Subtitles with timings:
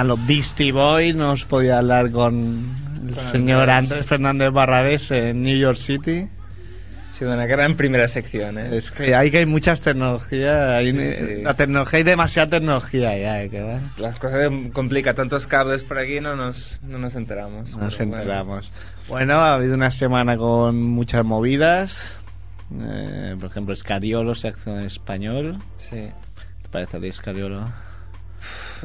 [0.00, 1.14] Están los Beastie Boys.
[1.14, 2.64] No os podía hablar con
[3.06, 6.26] el señor Andrés Fernández Barrabés en New York City.
[7.10, 8.78] Ha sido una gran primera sección, ¿eh?
[8.78, 10.70] Es que hay que hay muchas tecnologías.
[10.70, 11.42] hay- Sí, sí.
[11.42, 13.42] La tecnología hay demasiada tecnología ya.
[13.42, 13.78] eh.
[13.98, 17.76] Las cosas complican, tantos cables por aquí no nos, no nos enteramos.
[17.76, 18.22] Nos Pero bueno.
[18.22, 18.72] enteramos.
[19.06, 22.10] Bueno, ha habido una semana con muchas movidas.
[22.72, 25.58] Eh, por ejemplo, Escariolo se acciona en español.
[25.76, 26.08] Sí.
[26.62, 27.66] ¿Te parece a ti, Escariolo?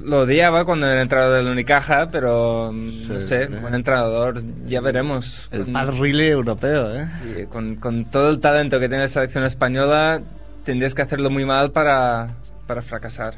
[0.04, 3.48] Lo odiaba cuando era entrenador del Unicaja, pero mm, no Sí, sé, ¿eh?
[3.48, 5.48] buen entrenador, ya veremos.
[5.52, 7.08] El Con- más really europeo, ¿eh?
[7.24, 10.22] sí, con, con todo el talento que tiene la selección española,
[10.64, 12.28] tendrías que hacerlo muy mal para,
[12.68, 13.36] para fracasar.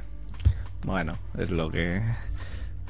[0.83, 2.01] Bueno, es lo que...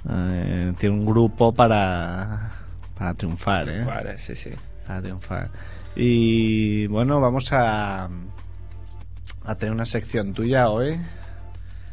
[0.09, 2.49] eh, tiene un grupo para,
[2.97, 3.83] para triunfar, ¿eh?
[3.83, 4.51] Vale, sí, sí.
[4.85, 5.49] Para triunfar.
[5.95, 8.07] Y bueno, vamos a,
[9.45, 10.99] a tener una sección tuya hoy.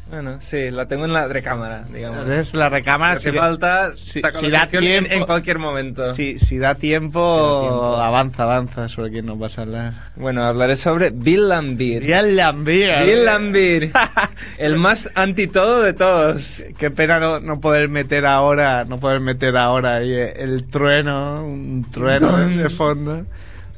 [0.07, 2.29] Bueno, sí, la tengo en la recámara, digamos.
[2.29, 3.15] Es la recámara.
[3.19, 4.29] Si si- falta, si- da
[4.71, 6.13] en- tiempo- en cualquier momento.
[6.13, 7.95] Si, si da tiempo, Si da tiempo.
[7.97, 9.93] avanza, avanza sobre quién nos vas a hablar.
[10.15, 12.03] Bueno, hablaré sobre Bill Lambir.
[12.03, 12.91] Bill Lambir.
[13.03, 13.91] Bill Lambir,
[14.59, 16.63] el más anti todo de todos.
[16.77, 21.83] Qué pena no, no poder meter ahora, no poder meter ahora ahí el trueno, un
[21.91, 23.25] trueno de fondo.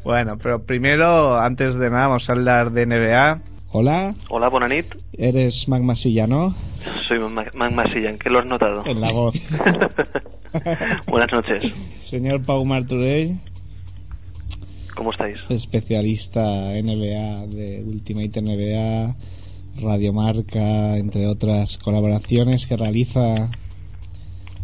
[0.03, 3.39] Bueno, pero primero, antes de nada, vamos a hablar de NBA.
[3.79, 4.87] Hola, Hola, bona nit.
[5.19, 6.51] eres Magma Sillano
[7.07, 8.83] Soy Masillan, ¿qué lo has notado?
[8.87, 9.35] en la voz.
[11.07, 11.71] Buenas noches.
[12.01, 13.37] Señor Pau Marturell,
[14.95, 15.37] ¿Cómo estáis?
[15.49, 19.15] especialista NBA de Ultimate NBA,
[19.79, 23.51] Radiomarca, entre otras colaboraciones que realiza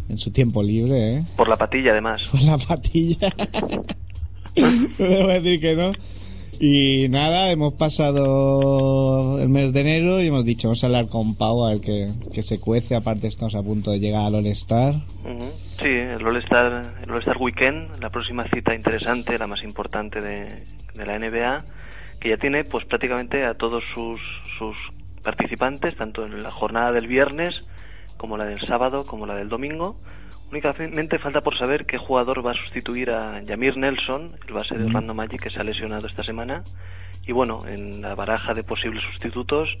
[0.08, 1.24] en su tiempo libre, ¿eh?
[1.36, 2.26] Por la patilla, además.
[2.32, 3.32] Por la patilla.
[4.56, 5.92] no debo decir que no.
[6.60, 11.34] Y nada, hemos pasado el mes de enero y hemos dicho, vamos a hablar con
[11.34, 12.94] Pau a ver qué, qué se cuece.
[12.94, 14.94] Aparte, estamos a punto de llegar al All-Star.
[15.78, 20.62] Sí, el All-Star el All-Star Weekend, la próxima cita interesante, la más importante de,
[20.94, 21.64] de la NBA,
[22.20, 24.20] que ya tiene pues prácticamente a todos sus,
[24.58, 24.76] sus
[25.22, 27.54] participantes, tanto en la jornada del viernes
[28.16, 29.96] como la del sábado, como la del domingo.
[30.50, 34.84] Únicamente falta por saber qué jugador va a sustituir a Yamir Nelson, el base de
[34.84, 36.62] Orlando Magic que se ha lesionado esta semana.
[37.26, 39.76] Y bueno, en la baraja de posibles sustitutos,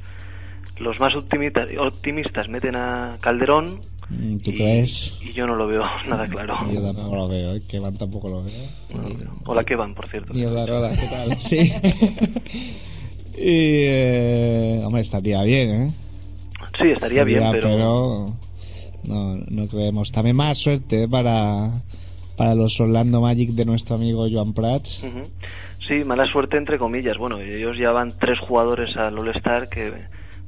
[0.78, 3.80] los más optimistas meten a Calderón,
[4.10, 5.22] Mm, ¿Tú y, crees?
[5.24, 6.54] y yo no lo veo nada claro.
[6.70, 7.62] Yo tampoco lo veo, ¿eh?
[7.68, 9.30] que van tampoco lo veo.
[9.46, 10.32] Hola, ¿qué van, por cierto?
[10.32, 11.36] Hablar, hola, ¿qué tal?
[11.38, 11.58] Sí.
[13.38, 15.92] y, eh, hombre, estaría bien, ¿eh?
[16.78, 18.26] Sí, estaría bien, pero...
[19.06, 20.12] no, no creemos.
[20.12, 21.08] También más suerte ¿eh?
[21.08, 21.70] para,
[22.36, 25.04] para los Orlando Magic de nuestro amigo Joan Prats.
[25.86, 27.18] Sí, mala suerte entre comillas.
[27.18, 29.92] Bueno, ellos ya van tres jugadores al All-Star que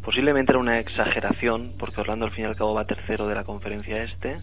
[0.02, 3.44] posiblemente era una exageración, porque Orlando al fin y al cabo va tercero de la
[3.44, 4.36] conferencia este.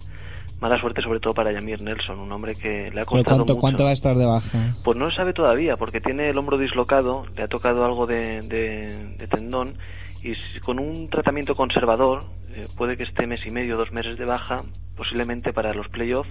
[0.62, 3.54] Mala suerte sobre todo para Yamir Nelson, un hombre que le ha ¿Pero costado cuánto,
[3.54, 3.60] mucho.
[3.62, 4.76] cuánto va a estar de baja?
[4.84, 8.42] Pues no se sabe todavía, porque tiene el hombro dislocado, le ha tocado algo de,
[8.44, 9.74] de- de tendón,
[10.24, 12.26] y si- con un tratamiento conservador,
[12.56, 14.64] eh, puede que esté mes y medio, dos meses de baja,
[14.96, 16.30] posiblemente para los playoffs,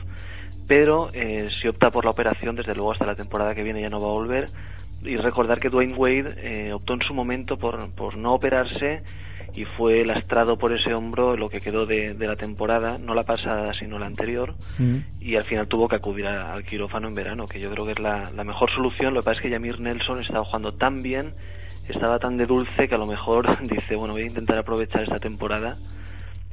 [0.66, 3.88] pero eh, si opta por la operación, desde luego hasta la temporada que viene ya
[3.90, 4.50] no va a volver.
[5.04, 9.02] Y recordar que Dwayne Wade eh, optó en su momento por, por no operarse
[9.54, 13.24] y fue lastrado por ese hombro lo que quedó de, de la temporada, no la
[13.24, 14.98] pasada sino la anterior, Mm.
[15.20, 17.92] y al final tuvo que acudir a- al quirófano en verano, que yo creo que
[17.92, 19.12] es la, la mejor solución.
[19.12, 21.34] Lo que pasa es que Yamir Nelson estaba jugando tan bien,
[21.88, 25.18] estaba tan de dulce que a lo mejor dice, bueno, voy a intentar aprovechar esta
[25.18, 25.76] temporada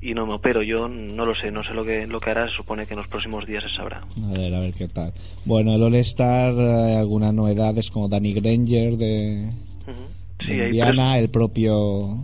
[0.01, 0.63] y no me opero.
[0.63, 2.99] Yo no lo sé, no sé lo que, lo que hará, se supone que en
[2.99, 4.01] los próximos días se sabrá.
[4.29, 5.13] A ver, a ver qué tal.
[5.45, 9.49] Bueno, el All-Star, eh, algunas novedades como Danny Granger de,
[10.45, 12.17] Sí, hay Indiana, el propio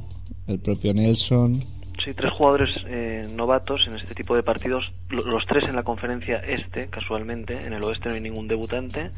[0.47, 1.63] el propio Nelson.
[2.05, 5.81] Sí, tres jugadores eh, novatos en este tipo de partidos, lo- los tres en la
[5.83, 9.09] conferencia este, casualmente, en el oeste no hay ningún debutante,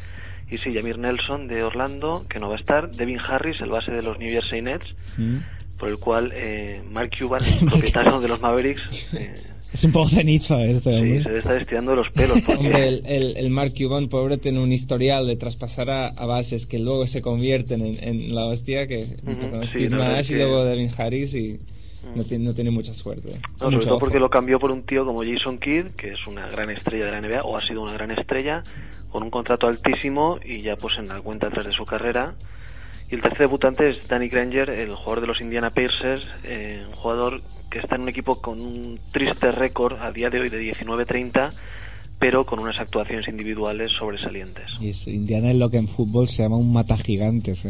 [0.49, 3.91] y sí, Yamir Nelson de Orlando, que no va a estar, Devin Harris, el base
[3.91, 5.35] de los New Jersey Nets, Mm.
[5.77, 9.33] por el cual eh, Mark Cuban, el propietario de los Mavericks, eh,
[9.73, 11.23] Es un poco cenizo este sí, hombre.
[11.25, 12.39] se le está estirando los pelos.
[12.41, 16.25] Porque, Hombre, el, el, el Mark Cuban, pobre, tiene un historial de traspasar a, a
[16.25, 20.29] bases que luego se convierten en, en la hostia, que empezó con sí, Nash es
[20.29, 21.59] y que- luego Devin Harris y
[22.15, 23.39] no, tiene, no tiene mucha suerte.
[23.59, 23.99] No, sobre todo ojo.
[23.99, 27.11] porque lo cambió por un tío como Jason Kidd, que es una gran estrella de
[27.11, 28.63] la NBA, o ha sido una gran estrella,
[29.11, 32.35] con un contrato altísimo y ya pues en la cuenta atrás de su carrera.
[33.09, 36.93] Y el tercer debutante es Danny Granger, el jugador de los Indiana Pacers, eh, un
[36.93, 40.61] jugador que está en un equipo con un triste récord a día de hoy de
[40.61, 41.53] 19-30,
[42.19, 44.65] pero con unas actuaciones individuales sobresalientes.
[44.81, 47.69] Y es- Indiana es lo que en fútbol se llama un mata gigantes, ¿eh?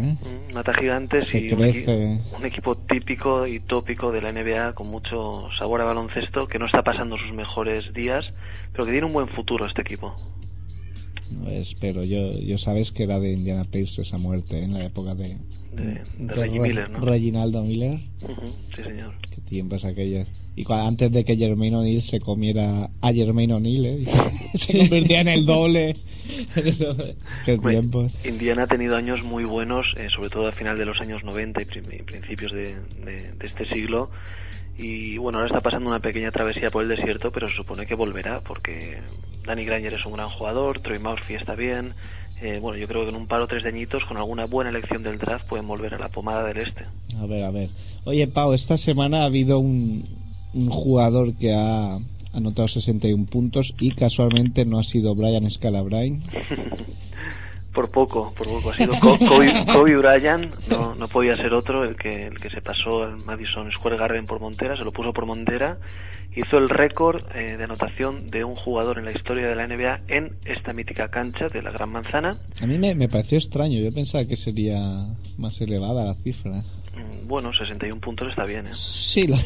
[0.49, 2.19] Mm, Mata gigantes Se y un, crece.
[2.38, 6.65] un equipo típico y tópico de la NBA con mucho sabor a baloncesto que no
[6.65, 8.25] está pasando sus mejores días,
[8.71, 10.15] pero que tiene un buen futuro este equipo.
[11.31, 14.63] No es, pero yo, yo sabes que era de Indiana Pacers esa muerte ¿eh?
[14.63, 15.38] en la época de,
[15.75, 17.00] De- de Reggie Miller, ¿no?
[17.00, 18.00] Reginaldo Miller.
[18.75, 19.13] Sí, señor.
[19.33, 20.27] Qué tiempos aquellos.
[20.56, 24.00] Y cua- antes de que Jermaine O'Neal se comiera a Jermaine O'Neal ¿eh?
[24.01, 24.18] y se,
[24.57, 25.95] se convertía en el doble.
[27.45, 28.18] Qué tiempos.
[28.25, 31.62] Indiana ha tenido años muy buenos, eh, sobre todo a final de los años 90
[31.62, 31.65] y,
[32.03, 32.75] principios de,
[33.06, 34.09] de- de este siglo.
[34.77, 37.95] Y bueno, ahora está pasando una pequeña travesía por el desierto, pero se supone que
[37.95, 38.97] volverá, porque
[39.45, 41.94] Danny Granger es un gran jugador, Troy Murphy está bien.
[42.41, 44.69] Eh, bueno, yo creo que en un par o tres de añitos, con alguna buena
[44.69, 46.83] elección del draft, pueden volver a la pomada del este.
[47.19, 47.69] A ver, a ver.
[48.06, 50.06] Oye, Pau, esta semana ha habido un,
[50.53, 51.97] un jugador que ha
[52.33, 56.19] anotado 61 puntos y casualmente no ha sido Brian Scalabrine.
[57.77, 58.71] Por poco, por poco.
[58.71, 62.59] Ha sido Kobe, Kobe Bryant, no, no podía ser otro, el que, el que se
[62.59, 65.77] pasó al Madison Square Garden por Montera, se lo puso por Montera,
[66.35, 70.00] hizo el récord eh, de anotación de un jugador en la historia de la NBA
[70.07, 72.31] en esta mítica cancha de la Gran Manzana.
[72.63, 74.79] A mí me, me pareció extraño, yo pensaba que sería
[75.38, 76.53] más elevada la cifra.
[76.53, 78.71] Mm, Bueno, 61 puntos está bien, ¿eh?
[78.74, 79.38] Sí, la-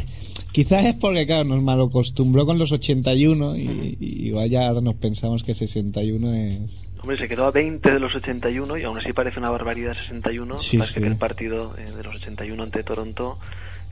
[0.52, 4.96] quizás es porque, claro, nos malacostumbró con los 81 y, y igual ya ahora nos
[4.96, 6.88] pensamos que 61 es...
[7.02, 10.60] Hombre, se quedó a 20 de los 81 y aún así parece una barbaridad 61.
[10.60, 11.00] Sí, sí.
[11.00, 13.40] que el partido eh, de los 81 ante Toronto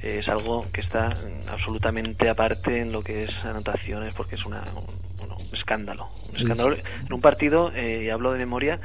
[0.03, 1.15] eh, es algo que está
[1.51, 6.07] absolutamente aparte en lo que es anotaciones porque es una, un, escándalo.
[6.29, 8.79] Un Sí, escándalo en un partido, eh, y hablo de memoria,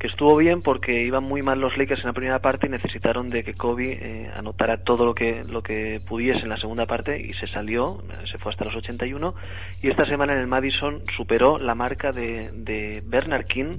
[0.00, 3.28] que estuvo bien porque iban muy mal los Lakers en la primera parte y necesitaron
[3.28, 7.20] de que Kobe eh, anotara todo lo que lo que pudiese en la segunda parte
[7.20, 8.02] y se salió,
[8.32, 9.34] se fue hasta los 81
[9.82, 13.76] y esta semana en el Madison superó la marca de, de Bernard King,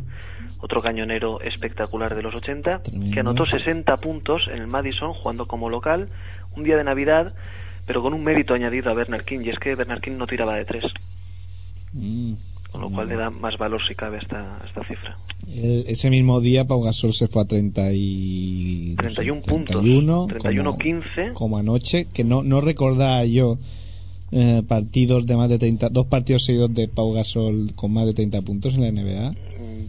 [0.60, 3.14] otro cañonero espectacular de los 80, Tremendo.
[3.14, 6.08] que anotó 60 puntos en el Madison jugando como local
[6.56, 7.34] un día de Navidad,
[7.88, 10.54] pero con un mérito añadido a Bernard King y es que Bernard King no tiraba
[10.56, 10.86] de tres,
[11.94, 12.36] Mm.
[12.72, 15.18] Con lo cual le da más valor si cabe a esta, a esta cifra.
[15.48, 18.96] El- ese mismo día Pau Gasol se fue a 30 y...
[19.02, 19.82] no sé, 31 puntos.
[19.82, 21.34] 31, 31, como, 15.
[21.34, 23.58] como anoche, que no, no recordaba yo
[24.32, 28.14] eh, partidos de más de 30, dos partidos seguidos de Pau Gasol con más de
[28.14, 29.34] 30 puntos en la NBA.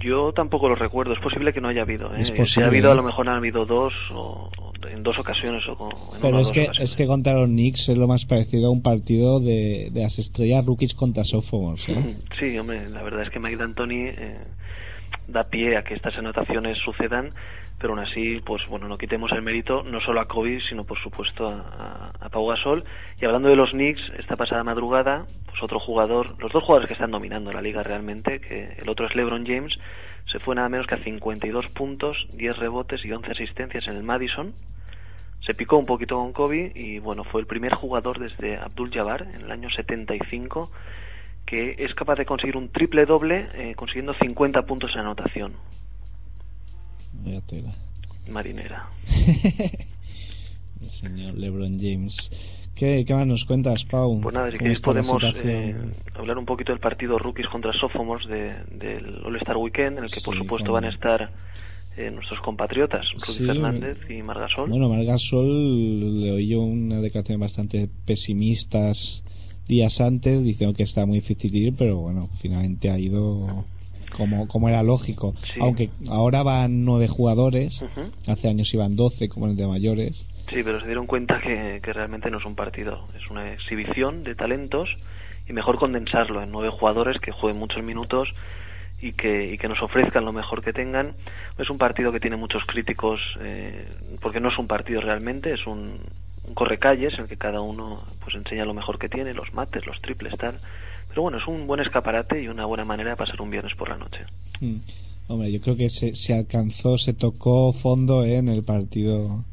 [0.02, 2.14] Yo tampoco lo recuerdo, es posible que no haya habido.
[2.14, 2.20] ¿eh?
[2.20, 2.92] Es si ha habido, ¿eh?
[2.92, 6.40] a lo mejor han habido dos o, o en dos ocasiones o con, en Pero
[6.40, 6.90] es que, ocasiones.
[6.90, 10.18] es que contra los Knicks es lo más parecido a un partido de, de las
[10.18, 11.88] estrellas rookies contra sophomores.
[11.88, 12.16] ¿eh?
[12.38, 14.38] Sí, hombre, la verdad es que Mike D'Antoni eh,
[15.28, 17.30] da pie a que estas anotaciones sucedan,
[17.82, 21.00] pero aún así, pues bueno, no quitemos el mérito no solo a Kobe, sino por
[21.00, 22.84] supuesto a, a, Pau Gasol.
[23.20, 26.94] Y hablando de los Knicks, esta pasada madrugada, pues otro jugador, los dos jugadores que
[26.94, 29.76] están dominando la liga realmente, que el otro es LeBron James,
[30.30, 34.04] se fue nada menos que a 52 puntos, 10 rebotes y 11 asistencias en el
[34.04, 34.54] Madison.
[35.44, 39.22] Se picó un poquito con Kobe y bueno, fue el primer jugador desde Abdul Jabbar
[39.22, 40.70] en el año 75
[41.44, 45.54] que es capaz de conseguir un triple doble eh, consiguiendo 50 puntos en anotación.
[47.24, 47.74] Vaya tela.
[48.28, 48.88] Marinera.
[50.80, 52.30] El señor LeBron James.
[52.74, 54.20] ¿Qué, qué más nos cuentas, Pau?
[54.20, 55.76] Pues nada, si ¿Cómo queréis podemos eh,
[56.14, 60.20] hablar un poquito del partido rookies contra sophomores de, del All-Star Weekend, en el que
[60.22, 61.30] por supuesto van a estar
[61.96, 64.70] eh, nuestros compatriotas, Rudy Sí, Fernández y Margasol.
[64.70, 69.22] Bueno, Margasol le oí yo una declaración bastante pesimistas
[69.68, 73.64] días antes, diciendo que está muy difícil ir, pero bueno, finalmente ha ido
[74.16, 75.34] como, como era lógico.
[75.42, 75.60] Sí.
[75.60, 77.84] Aunque ahora van nueve jugadores,
[78.26, 80.26] hace años iban doce como el de mayores.
[80.48, 84.22] Sí, pero se dieron cuenta que, que realmente no es un partido, es una exhibición
[84.24, 84.96] de talentos
[85.48, 88.28] y mejor condensarlo en nueve jugadores que jueguen muchos minutos
[89.00, 91.14] y que, y que nos ofrezcan lo mejor que tengan.
[91.58, 93.88] Es un partido que tiene muchos críticos eh,
[94.20, 95.98] porque no es un partido realmente, es un,
[96.46, 99.86] un correcalles en el que cada uno pues enseña lo mejor que tiene, los mates,
[99.86, 100.56] los triples, tal.
[101.12, 103.90] Pero bueno, es un buen escaparate y una buena manera de pasar un viernes por
[103.90, 104.24] la noche.
[104.60, 104.76] Mm.
[105.28, 109.44] Hombre, yo creo que se, se alcanzó, se tocó fondo en el partido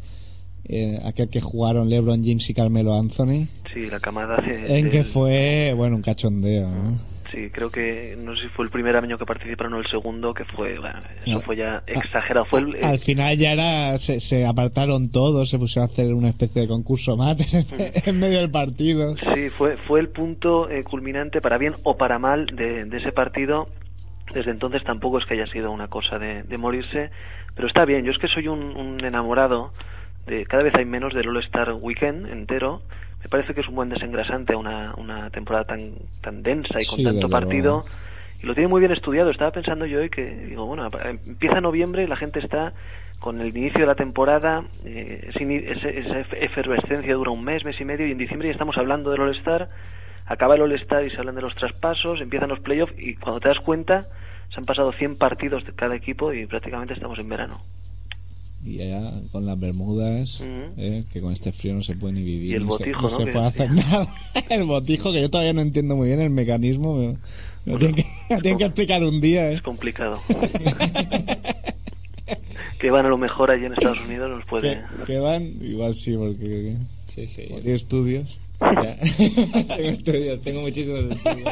[0.71, 4.79] eh, aquel que jugaron LeBron James y Carmelo Anthony, Sí, la camada de...
[4.79, 6.69] en que fue, bueno, un cachondeo.
[6.69, 6.99] ¿no?
[7.31, 10.33] Sí, creo que no sé si fue el primer año que participaron o el segundo,
[10.33, 11.41] que fue, bueno, eso No.
[11.41, 12.45] fue ya exagerado.
[12.45, 16.29] Fue el, Al final ya era, se, se apartaron todos, se pusieron a hacer una
[16.29, 17.65] especie de concurso mates en,
[18.05, 19.15] en medio del partido.
[19.17, 23.11] Sí, fue, fue el punto eh, culminante, para bien o para mal, de, de ese
[23.11, 23.67] partido.
[24.33, 27.09] Desde entonces tampoco es que haya sido una cosa de, de morirse,
[27.55, 28.05] pero está bien.
[28.05, 29.71] Yo es que soy un, un enamorado
[30.27, 32.81] de cada vez hay menos del All Star Weekend entero.
[33.23, 36.85] Me parece que es un buen desengrasante a una, una temporada tan, tan densa y
[36.85, 37.85] con Sí, tanto partido.
[38.41, 39.29] Y lo tiene muy bien estudiado.
[39.29, 40.89] Estaba pensando yo hoy que, digo, bueno,
[41.25, 42.73] empieza noviembre y la gente está
[43.19, 47.79] con el inicio de la temporada, eh, ese- esa efe- efervescencia dura un mes, mes
[47.81, 49.67] y medio, y en diciembre ya estamos hablando del All-Star,
[50.25, 53.49] acaba el All-Star y se hablan de los traspasos, empiezan los playoffs, y cuando te
[53.49, 54.05] das cuenta,
[54.49, 57.61] se han pasado 100 partidos de cada equipo y prácticamente estamos en verano.
[58.65, 60.73] Y allá con las Bermudas, Ujú.
[60.77, 62.51] eh, que con este frío no se puede ni vivir.
[62.51, 63.07] Y el se- botijo, ¿no?
[63.09, 64.07] se Que puede hacer nada.
[64.49, 66.95] el botijo, que yo todavía no entiendo muy bien el mecanismo.
[66.97, 67.07] Me,
[67.65, 69.49] me lo tienen, que, me tienen que explicar un día.
[69.51, 69.61] Es ¿eh?
[69.63, 70.19] complicado.
[72.79, 74.81] que van a lo mejor allí en Estados Unidos nos puede...
[75.05, 76.75] que van, igual sí, porque
[77.05, 77.43] Sí, sí.
[77.47, 78.39] tiene estudios.
[78.59, 81.49] Tengo estudios, tengo muchísimos estudios.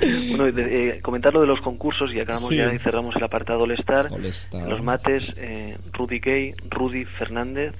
[0.30, 2.56] Bueno, de- eh, comentar lo de los concursos y acabamos Sí.
[2.56, 4.10] ya y cerramos el apartado All-Star.
[4.68, 7.74] Los mates, eh, Rudy Gay, Rudy Fernández,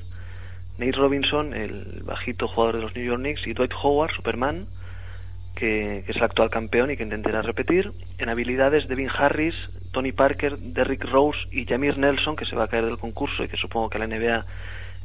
[0.78, 4.66] Nate Robinson, el bajito jugador de los New York Knicks, y Dwight Howard, Superman,
[5.54, 7.92] que, que es el actual campeón y que intentará repetir.
[8.18, 9.54] En habilidades, Devin Harris,
[9.92, 13.48] Tony Parker, Derrick Rose y Jamir Nelson, que se va a caer del concurso y
[13.48, 14.44] que supongo que la NBA,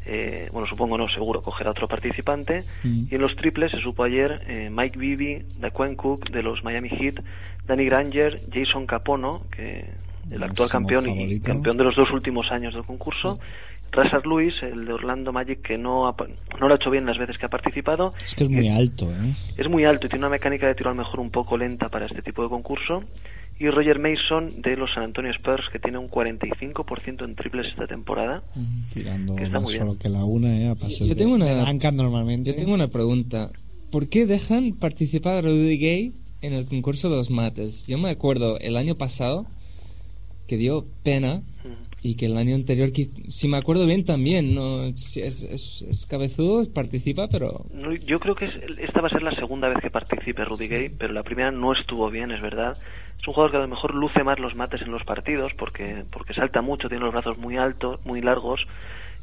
[0.06, 2.64] eh, bueno, supongo no, seguro, cogerá otro participante.
[2.84, 3.04] Mm.
[3.10, 6.90] Y en los triples se supo ayer eh, Mike Bibby, Daquan Cook de los Miami
[6.90, 7.16] Heat,
[7.66, 9.86] Danny Granger, Jason Capono, que
[10.30, 13.40] el actual campeón y campeón de los dos últimos años del concurso.
[13.90, 16.16] Razar Lewis, el de Orlando Magic, que no, ha,
[16.60, 18.14] no lo ha hecho bien las veces que ha participado.
[18.22, 19.34] Es que es muy alto, ¿eh?
[19.56, 21.88] Es muy alto y tiene una mecánica de tiro a lo mejor un poco lenta
[21.88, 23.04] para este tipo de concurso.
[23.60, 27.88] Y Roger Mason de los San Antonio Spurs, que tiene un 45% en triples esta
[27.88, 28.44] temporada.
[28.94, 29.88] Tirando Que está más muy bien.
[29.88, 30.68] solo que la una, ¿eh?
[30.70, 32.52] A pases Yo tengo una- normalmente.
[32.52, 33.50] Yo tengo una pregunta.
[33.92, 36.12] ¿Por qué dejan participar a Rudy Gay
[36.42, 37.88] en el concurso de los mates?
[37.88, 39.48] Yo me acuerdo el año pasado
[40.48, 41.42] que dio pena
[42.04, 42.92] y que el año anterior,
[43.28, 45.44] si me acuerdo bien también, no es, es,
[45.82, 49.68] es cabezudo, participa, pero No, yo creo que es- esta va a ser la segunda
[49.68, 52.78] vez que participe Rudy Gay, pero la primera no estuvo bien, es verdad.
[53.20, 56.04] Es un jugador que a lo mejor luce más los mates en los partidos porque,
[56.12, 58.66] porque salta mucho, tiene los brazos muy altos, muy largos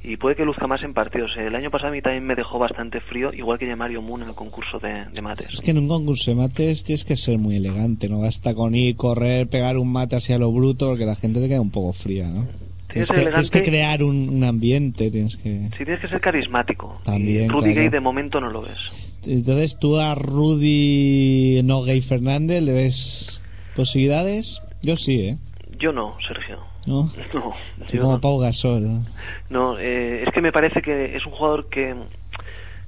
[0.03, 1.33] y puede que luzca más en partidos.
[1.39, 4.23] El año pasado a mí también me dejó bastante frío, igual que ya Mario Moon
[4.23, 5.49] en el concurso de, de mates.
[5.49, 8.75] Es que en un concurso de mates tienes que ser muy elegante, no basta con
[8.75, 11.71] ir, correr, pegar un mate así a lo bruto, porque la gente se queda un
[11.71, 12.47] poco fría, ¿no?
[12.91, 15.69] Tienes que, tienes que crear un, un ambiente, tienes que...
[15.77, 17.01] Sí, tienes que ser carismático.
[17.03, 17.81] También, y Rudy claro.
[17.81, 19.21] Gay de momento no lo ves.
[19.27, 23.41] Entonces tú a Rudy No Gay Fernández le ves
[23.75, 24.63] posibilidades?
[24.83, 25.39] Yo sí, ¿eh?
[25.79, 26.59] Yo no, Sergio.
[26.87, 27.05] ¿No?
[27.33, 28.21] No, yo como no.
[28.21, 28.83] Pau Gasol.
[28.83, 29.05] ¿no?
[29.49, 31.95] No, eh, es que me parece que es un jugador que,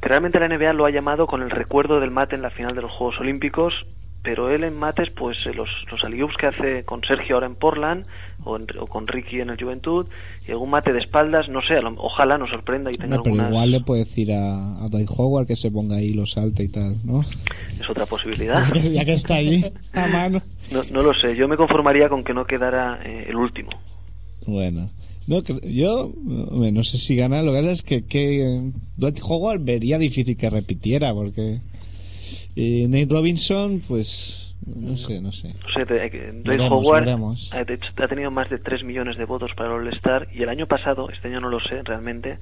[0.00, 2.74] que realmente la NBA lo ha llamado con el recuerdo del mate en la final
[2.74, 3.86] de los Juegos Olímpicos,
[4.26, 7.54] pero él en mates, pues eh, los, los alley-oops que hace con Sergio ahora en
[7.54, 8.04] Portland
[8.44, 10.06] o, en- o con Ricky en el Juventud
[10.48, 13.50] y algún mate de espaldas, no sé, lo- ojalá nos sorprenda y tenga pero algunas...
[13.50, 16.68] igual le puede decir a, a Dwight Howard que se ponga ahí, lo salte y
[16.68, 17.20] tal, ¿no?
[17.80, 18.64] Es otra posibilidad.
[18.74, 20.42] Ya que, ya que está ahí, a mano.
[20.72, 23.70] No, no lo sé, yo me conformaría con que no quedara eh, el último.
[24.44, 24.90] Bueno.
[25.28, 27.42] No, yo no sé si gana.
[27.42, 31.58] Lo que pasa es que, que Dwight Howard vería difícil que repitiera, porque
[32.56, 35.54] eh, Nate Robinson, pues no sé, no sé.
[35.54, 37.50] No sé, que Dwight Veremos, Howard veremos.
[37.52, 40.42] ha, de hecho, ha tenido más de 3 millones de votos para el All-Star y
[40.42, 42.38] el año pasado, este año no lo sé realmente,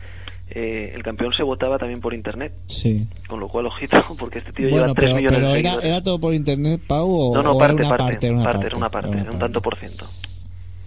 [0.49, 2.55] eh, el campeón se votaba también por internet.
[2.67, 3.07] Sí.
[3.29, 5.69] Con lo cual, ojito, porque este tío Bueno, lleva 3 pero, millones pero de era,
[5.71, 5.91] seguidores.
[5.91, 8.45] era todo por internet, Pau, o, no, no, o parte, era una parte, parte, una
[8.45, 10.07] parte, parte, una parte, una un tanto por ciento.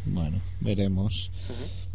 [0.06, 1.32] Bueno, veremos.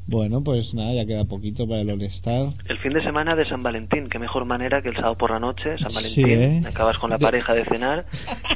[0.05, 2.49] Bueno, pues nada, ya queda poquito para el All-Star.
[2.69, 5.39] El fin de semana de San Valentín, qué mejor manera que el sábado por la
[5.39, 6.69] noche, San Sí, Valentín, ¿eh?
[6.69, 8.05] acabas con la De- pareja de cenar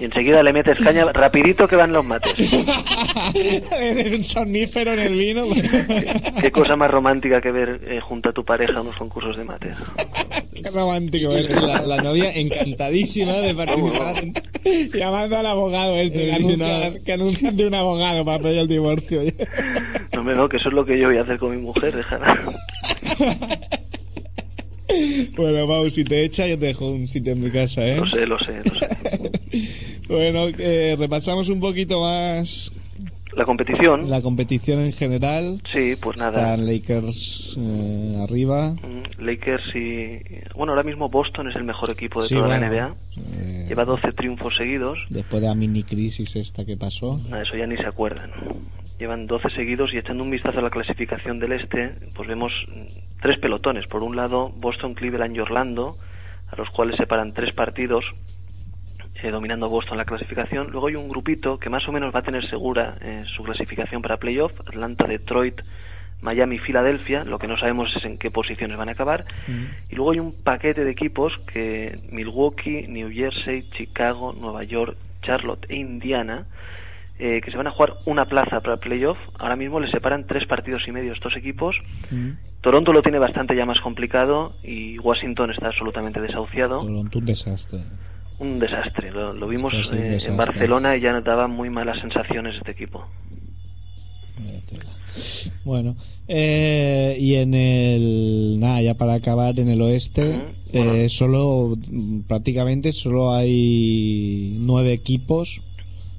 [0.00, 2.34] y enseguida le metes caña, rapidito que van los mates.
[4.16, 5.44] un sonífero en el vino.
[6.42, 9.76] Qué cosa más romántica que ver eh, junto a tu pareja unos concursos de mates.
[10.56, 11.46] Qué romántico, ¿eh?
[11.48, 14.16] la, la novia encantadísima de participar.
[14.18, 14.34] en-
[14.92, 19.20] Llamando al abogado este, que anuncian, que anuncian de un abogado para pedir el divorcio.
[20.14, 22.38] No, no, que eso es lo que yo voy a hacer con mi mujer, déjala.
[25.36, 27.96] Bueno, Mau, si te echa, yo te dejo un sitio en mi casa, ¿eh?
[27.96, 28.88] Lo sé, lo sé, lo sé.
[30.08, 32.70] Bueno, eh, repasamos un poquito más
[33.34, 35.60] La competición, la competición en general.
[35.72, 36.54] sí, pues nada.
[36.54, 38.70] Están Lakers eh, arriba.
[38.70, 40.20] Mm, Lakers y...
[40.54, 42.94] Bueno, ahora mismo Boston es el mejor equipo de Sí, toda bueno, la NBA.
[43.34, 44.98] eh, Lleva 12 triunfos seguidos.
[45.10, 47.18] Después de la mini crisis esta que pasó.
[47.28, 48.30] Nada, eso ya ni se acuerdan.
[48.98, 53.20] Llevan 12 seguidos y echando un vistazo a la clasificación del este, pues vemos mm,
[53.20, 53.86] tres pelotones.
[53.86, 55.96] Por un lado, Boston, Cleveland y Orlando,
[56.50, 58.04] a los cuales separan tres partidos,
[59.22, 60.70] eh, dominando Boston la clasificación.
[60.70, 64.02] Luego hay un grupito que más o menos va a tener segura eh, su clasificación
[64.02, 65.60] para playoff, Atlanta, Detroit,
[66.20, 67.24] Miami, Filadelfia.
[67.24, 69.24] Lo que no sabemos es en qué posiciones van a acabar.
[69.90, 75.66] Y luego hay un paquete de equipos que Milwaukee, New Jersey, Chicago, Nueva York, Charlotte
[75.68, 76.46] e Indiana,
[77.18, 79.18] eh, que se van a jugar una plaza para playoff.
[79.38, 81.76] Ahora mismo les separan tres partidos y medio estos equipos.
[82.60, 86.80] Toronto lo tiene bastante ya más complicado y Washington está absolutamente desahuciado.
[86.80, 87.80] Toronto, un desastre.
[88.38, 89.10] Un desastre.
[89.12, 90.36] Lo, lo vimos es eh, en.
[90.36, 93.06] Barcelona y ya daba muy malas sensaciones este equipo.
[95.64, 95.96] Bueno,
[96.28, 98.60] eh, y en el.
[98.60, 100.40] Nada, ya para acabar, en el oeste,
[100.72, 101.76] eh, solo.
[101.76, 105.62] mm, Prácticamente solo hay nueve equipos.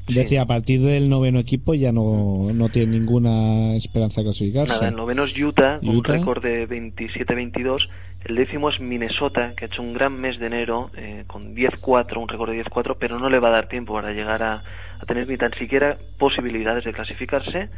[0.08, 0.14] Sí.
[0.14, 4.74] Decía, a partir del noveno equipo ya no, no tiene ninguna esperanza de clasificarse.
[4.74, 6.14] Nada, el noveno es Utah, con un Utah.
[6.14, 7.90] récord de 27-22.
[8.26, 12.18] El décimo es Minnesota, que ha hecho un gran mes de enero eh, con 10-4,
[12.22, 14.64] un récord de 10-4, pero no le va a dar tiempo para llegar a,
[15.00, 17.70] a tener ni tan siquiera posibilidades de clasificarse.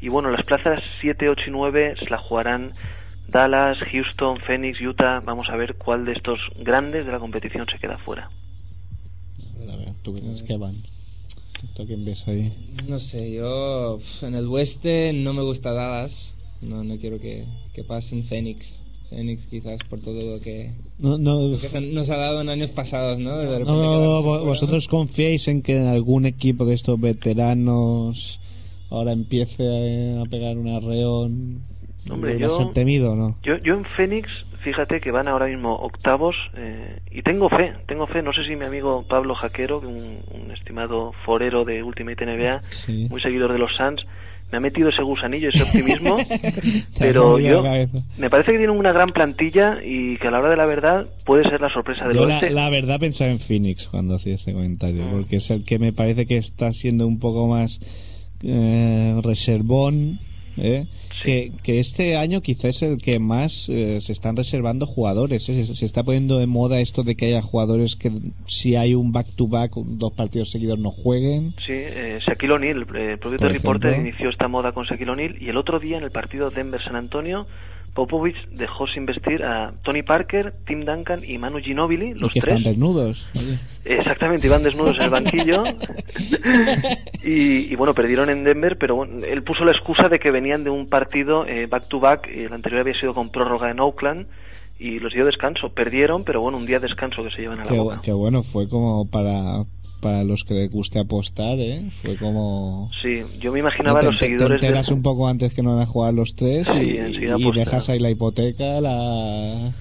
[0.00, 2.72] Y bueno, las plazas 7, 8 y 9 se la jugarán
[3.28, 5.20] Dallas, Houston, Phoenix, Utah.
[5.20, 8.28] Vamos a ver cuál de estos grandes de la competición se queda fuera.
[9.70, 10.74] A ver, ¿tú crees que van?
[11.74, 12.52] ¿Tú quién ves ahí?
[12.88, 16.36] No sé, yo en el oeste no me gusta Dallas.
[16.60, 17.44] No, no quiero que,
[17.74, 18.82] que pasen Phoenix.
[19.10, 22.48] Phoenix quizás por todo lo que, No, no, lo que se- nos ha dado en
[22.48, 23.36] años pasados, ¿no?
[23.36, 24.44] De repente no, quedarse vo- fuera, ¿no?
[24.46, 28.40] vosotros confiáis en que algún equipo de estos veteranos
[28.90, 31.62] ahora empiece a pegar un arreón.
[32.10, 33.38] Hombre, ¿Va a yo- ser temido o no?
[33.42, 34.28] Yo, yo en Phoenix,
[34.64, 38.22] fíjate que van ahora mismo octavos eh, y tengo fe, tengo fe.
[38.22, 42.60] No sé si mi amigo Pablo Jaquero, que un, un estimado forero de Ultimate NBA,
[42.70, 43.06] Sí.
[43.08, 44.04] muy seguidor de los Suns,
[44.50, 46.16] me ha metido ese gusanillo, ese optimismo.
[46.98, 50.50] Pero yo la me parece que tienen una gran plantilla y que a la hora
[50.50, 52.50] de la verdad puede ser la sorpresa del Yo la, oeste.
[52.50, 55.10] la verdad pensaba en Phoenix cuando hacía este comentario, Mm.
[55.10, 57.80] porque es el que me parece que está siendo un poco más
[58.42, 60.18] eh, reservón.
[60.56, 60.86] ¿Eh?
[61.22, 65.48] Que, que este año quizás es el que más eh, se están reservando jugadores.
[65.48, 65.64] ¿eh?
[65.64, 68.10] Se, se está poniendo de moda esto de que haya jugadores que
[68.46, 71.54] si hay un back-to-back, dos partidos seguidos no jueguen.
[71.66, 75.40] Sí, eh, Shaquille O'Neal, el propio Por Terry Porter inició esta moda con Shaquille O'Neal
[75.40, 77.46] y el otro día en el partido Denver-San Antonio,
[77.94, 82.56] Popovich dejó sin vestir a Tony Parker, Tim Duncan y Manu Ginobili, los que tres.
[82.56, 83.28] están desnudos.
[83.36, 83.56] Oye.
[83.84, 85.62] Exactamente, iban desnudos en el banquillo.
[87.24, 90.64] y, y bueno, perdieron en Denver, pero bueno, él puso la excusa de que venían
[90.64, 93.80] de un partido eh, back to back, y el anterior había sido con prórroga en
[93.80, 94.26] Oakland,
[94.78, 95.68] y los dio descanso.
[95.70, 98.00] Perdieron, pero bueno, un día de descanso que se llevan a la Qué, boca.
[98.02, 99.62] qué bueno, fue como para,
[100.04, 101.88] para los que les guste apostar, ¿eh?
[102.02, 102.90] Fue como...
[103.00, 104.94] Sí, yo me imaginaba te, los seguidores te enteras de...
[104.94, 108.10] un poco antes que no van a jugar los tres Sí, y, dejas ahí la
[108.10, 109.72] hipoteca, la...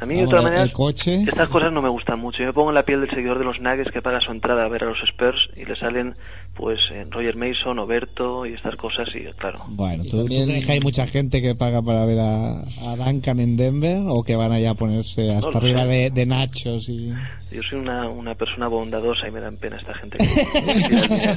[0.00, 1.22] A mí, de el coche.
[1.22, 2.38] estas cosas no me gustan mucho.
[2.38, 4.64] Yo me pongo en la piel del seguidor de los Nuggets que paga su entrada
[4.64, 6.14] a ver a los Spurs y le salen,
[6.54, 10.72] pues, eh, Roger Mason, Oberto y estas cosas y, claro, Bueno, ¿tú, también- crees que
[10.72, 14.52] hay mucha gente que paga para ver a, a Duncan en Denver o que van
[14.52, 17.12] allá a ponerse hasta arriba de, de nachos y...
[17.52, 21.36] Yo soy una, una persona bondadosa y me dan pena esta gente que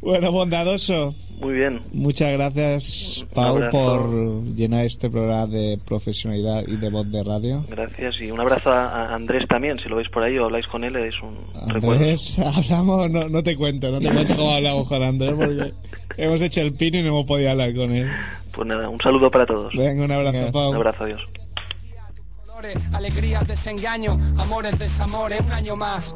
[0.00, 1.14] Bueno, bondadoso.
[1.40, 1.80] Muy bien.
[1.92, 7.64] Muchas gracias, Pau, por llenar este programa de profesionalidad y de voz de radio.
[7.68, 9.78] Gracias y un abrazo a, Andrés también.
[9.78, 11.36] Si lo veis por ahí o habláis con él, es un
[11.68, 12.02] recuerdo.
[12.02, 15.74] Andrés, hablamos, no, no te cuento, no te cuento cómo hablamos con Andrés porque
[16.16, 18.10] hemos hecho el pino y no hemos podido hablar con él.
[18.52, 19.72] Pues nada, un saludo para todos.
[19.74, 20.70] Venga, un abrazo, Venga, Pau.
[20.70, 21.28] Un abrazo, adiós.
[22.92, 26.14] alegrías, desengaño, amores, desamores, un año más.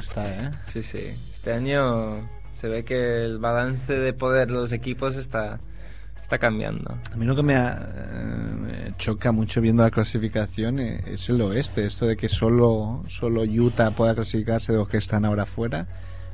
[0.00, 0.50] Está, eh?
[0.66, 1.12] Sí, sí.
[1.32, 5.60] Este año se ve que el balance de poder de los equipos está,
[6.20, 6.96] está cambiando.
[7.12, 11.86] A mí lo que me, eh, choca mucho viendo la clasificación eh, es el oeste.
[11.86, 15.86] Esto de que solo, solo Utah pueda clasificarse de los que están ahora fuera.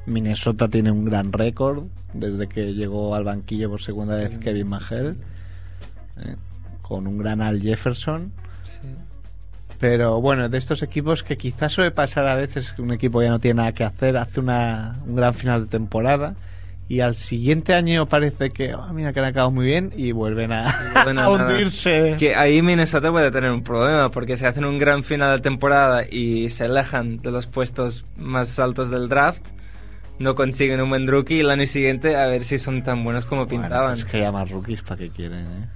[0.07, 5.17] Minnesota tiene un gran récord desde que llegó al banquillo por segunda vez Kevin Mahel,
[6.19, 6.37] ¿eh?
[6.83, 8.33] con un gran Al Jefferson.
[8.65, 8.81] Sí.
[9.79, 13.31] Pero bueno, de estos equipos que quizás suele pasar a veces que un equipo ya
[13.31, 16.35] no tiene nada que hacer, hace una, un gran final de temporada
[16.89, 20.53] y al siguiente año parece que, oh, mira que han acabado muy bien y vuelven
[20.53, 22.15] a, Bueno, a hundirse.
[22.19, 26.05] Que ahí Minnesota puede tener un problema, porque si hacen un gran final de temporada
[26.09, 29.45] y se alejan de los puestos más altos del draft,
[30.21, 33.27] no consiguen un buen rookie y el año siguiente a ver si son tan buenos
[33.27, 33.95] como Bueno, pintaban.
[33.97, 35.69] es que ya más rookies para qué quieren, ¿eh?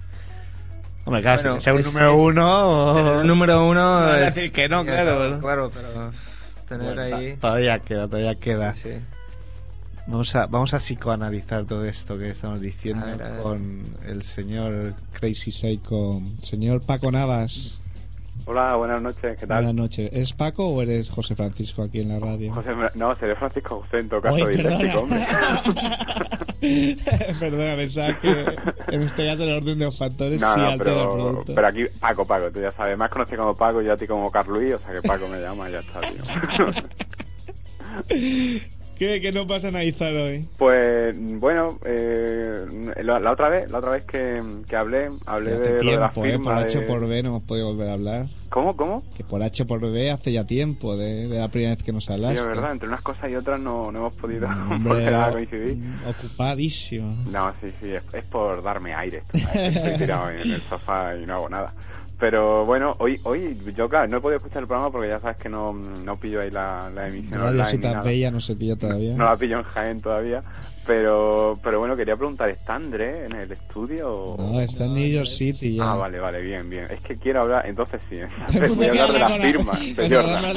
[1.05, 3.21] Hombre, claro, Bueno, si sea un es- número uno...
[3.21, 4.35] Un número uno No, es...
[4.35, 6.11] decir que no, claro, Claro, pero
[6.69, 7.37] tener Bueno, ahí...
[7.37, 8.75] Todavía queda, todavía queda.
[8.75, 8.99] Sí, sí.
[10.07, 13.43] Vamos a, vamos a psicoanalizar todo esto que estamos diciendo A ver, a ver.
[13.43, 16.21] con el señor Crazy Psycho.
[16.41, 17.77] Señor Paco Navas,
[18.47, 19.77] Hola, buenas noches, ¿qué buenas tal?
[19.77, 20.11] noches.
[20.15, 22.51] ¿Es Paco o eres José Francisco aquí en la radio?
[22.53, 25.27] José, no, seré Francisco José en todo caso, Oye, hombre.
[27.41, 27.77] perdona.
[27.77, 28.31] pensaba que
[28.93, 31.55] en este caso el orden de los factores No, sí no, altera el pero, producto.
[31.55, 34.31] pero aquí Paco, Paco, tú ya sabes, más conocido como Paco, yo a ti como
[34.31, 36.23] Carluí, o sea que Paco me llama y ya está, tío.
[39.01, 40.47] ¿Qué, ¿Qué nos vas a analizar hoy?
[40.59, 42.67] Pues bueno, eh,
[43.03, 46.11] la, la otra vez, la otra vez que, que hablé, hablé de, lo de la
[46.11, 46.39] tiempo, ¿eh?
[46.39, 48.27] Por H de- por B no hemos podido volver a hablar.
[48.51, 49.03] ¿Cómo, cómo?
[49.17, 52.05] Que por H por B hace ya tiempo de, de la primera vez que nos
[52.05, 52.41] Sí, hablaste.
[52.41, 54.47] es verdad, entre unas cosas y otras no, no hemos podido
[54.83, 55.79] volver a coincidir.
[56.07, 57.17] ocupadísimo.
[57.31, 59.23] No, sí, sí, es, es por darme aire.
[59.33, 61.73] Estoy tirado en el sofá y no hago nada.
[62.21, 65.39] Pero bueno, hoy, hoy yo claro, no he podido escuchar el programa porque ya sabes
[65.39, 67.79] que no, no pillo ahí la, la emisión Radio online.
[67.79, 68.03] nada.
[68.03, 69.17] Bella no se pilla todavía.
[69.17, 70.43] No la pillo en Jaén todavía.
[70.87, 74.35] Pero, pero bueno, quería preguntar, ¿está André en el estudio?
[74.39, 75.93] No, está en New York City ya.
[75.93, 76.87] Ah, vale, vale, bien, bien.
[76.91, 80.13] Es que quiero hablar, entonces sí, entonces voy a hablar de la firma de ¿Vas
[80.13, 80.55] a Jordan.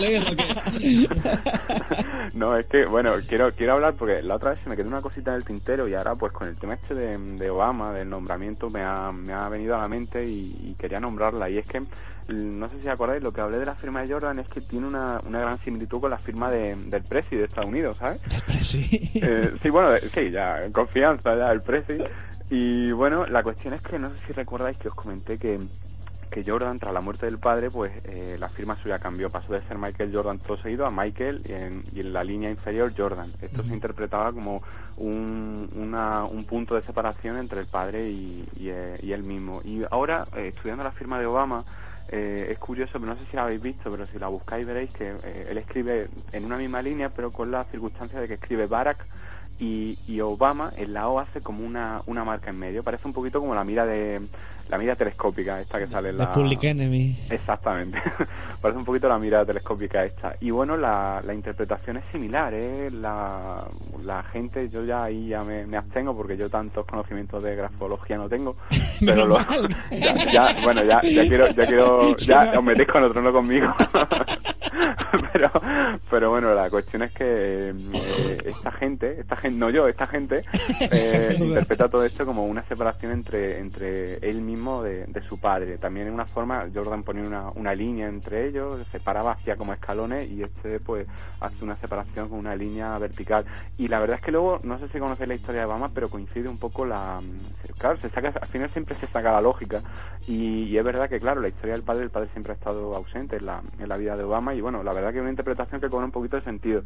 [2.33, 5.01] No, es que, bueno, quiero quiero hablar porque la otra vez se me quedó una
[5.01, 8.09] cosita en el tintero y ahora, pues con el tema este de, de Obama, del
[8.09, 11.49] nombramiento, me ha, me ha venido a la mente y, y quería nombrarla.
[11.49, 11.87] Y es que, mm,
[12.27, 14.87] no sé si acordáis, lo que hablé de la firma de Jordan es que tiene
[14.87, 18.21] una, una gran similitud con la firma de, del Presi de Estados Unidos, ¿sabes?
[18.61, 19.11] Sí.
[19.25, 21.97] Eh, sí, bueno, de- sí, ya, confianza, ya, el Presi.
[22.49, 25.59] Y bueno, la cuestión es que no sé si recordáis que os comenté que
[26.29, 29.29] que Jordan, tras la muerte del padre, pues eh, la firma suya cambió.
[29.29, 32.49] Pasó de ser Michael Jordan todo seguido a Michael y en, y en la línea
[32.49, 33.31] inferior Jordan.
[33.39, 34.63] Esto se interpretaba como
[34.97, 39.61] un, una- un punto de separación entre el padre y, y, eh, y él mismo.
[39.63, 41.63] Y ahora, eh, estudiando la firma de Obama,
[42.09, 44.93] eh, es curioso, pero no sé si la habéis visto, pero si la buscáis veréis
[44.93, 48.67] que eh, él escribe en una misma línea, pero con la circunstancia de que escribe
[48.67, 49.05] Barack
[49.59, 52.83] y, y Obama en la O hace como una, una marca en medio.
[52.83, 54.21] Parece un poquito como la mira de
[54.69, 57.17] la mira telescópica esta que sale en The la Public Enemy.
[57.29, 58.01] Exactamente.
[58.63, 60.35] Parece un poquito la mirada telescópica esta.
[60.39, 62.89] Y bueno, la, la interpretación es similar, ¿eh?
[62.91, 63.67] La,
[64.05, 68.15] la gente, yo ya ahí ya me, me abstengo porque yo tantos conocimientos de grafología
[68.15, 68.55] no tengo.
[69.05, 69.37] Pero lo,
[69.91, 73.67] ya, ya, bueno, ya, ya quiero, ya quiero, ya os metéis con otro, no conmigo.
[75.33, 75.51] pero,
[76.09, 80.43] pero bueno, la cuestión es que eh, esta gente, esta gente, no yo, esta gente,
[80.91, 85.77] eh, interpreta todo esto como una separación entre, entre él mismo de, de su padre.
[85.77, 90.29] También en una forma, Jordan ponía una, una línea entre ellos, separaba, hacía como escalones
[90.29, 91.07] y este pues
[91.39, 93.45] hace una separación con una línea vertical.
[93.77, 96.09] Y la verdad es que luego, no sé si conocéis la historia de Obama, pero
[96.09, 97.19] coincide un poco la...
[97.77, 99.81] Claro, se saca, al final siempre se saca la lógica.
[100.27, 102.95] Y, y es verdad que, claro, la historia del padre, el padre siempre ha estado
[102.95, 105.29] ausente en la, en la vida de Obama y bueno, la verdad que es una
[105.29, 106.81] interpretación que cobra un poquito de sentido.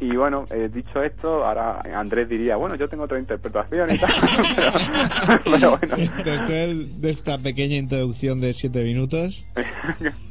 [0.00, 4.10] Y bueno, eh, dicho esto, ahora Andrés diría, bueno, yo tengo otra interpretación y tal.
[4.56, 5.96] pero, pero bueno.
[6.24, 9.46] Después de esta pequeña introducción de 7 minutos,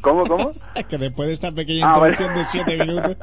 [0.02, 0.52] ¿Cómo, cómo?
[0.90, 3.18] que después de esta pequeña Ah, introducción de 7 minutos,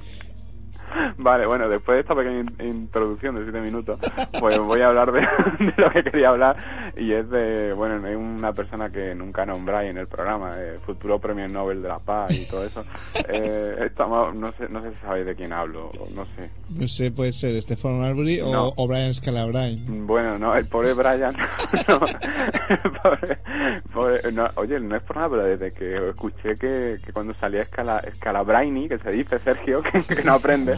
[1.18, 3.98] Vale, bueno, después de esta pequeña in- introducción de siete minutos,
[4.40, 5.20] pues voy a hablar de,
[5.60, 6.56] de lo que quería hablar
[6.96, 11.18] y es de, bueno, hay una persona que nunca nombráis en el programa, eh, futuro
[11.18, 12.84] premio Nobel de la Paz y todo eso.
[13.30, 13.90] Eh,
[14.34, 16.50] no sé, no sé si sabéis de quién hablo, no sé.
[16.70, 19.82] no sé, puede ser Stephen Marbury o, o Brian Scalabrine.
[19.86, 21.34] Bueno, no, el pobre Brian.
[21.88, 22.00] no,
[22.68, 23.38] el pobre-
[23.92, 27.64] pobre- no, oye, no es por nada, pero desde que escuché que, que cuando salía
[27.66, 30.74] Scala, Scalabrine, que se dice Sergio, que, que no aprende.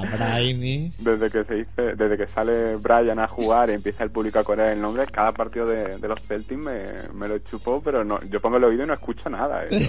[0.99, 4.45] Desde que se dice, desde que sale Brian a jugar y empieza el público a
[4.45, 6.83] correr el nombre, cada partido de, de los Celtics me,
[7.15, 9.65] me lo chupó, pero no, yo pongo el oído y no escucho nada.
[9.71, 9.89] eh.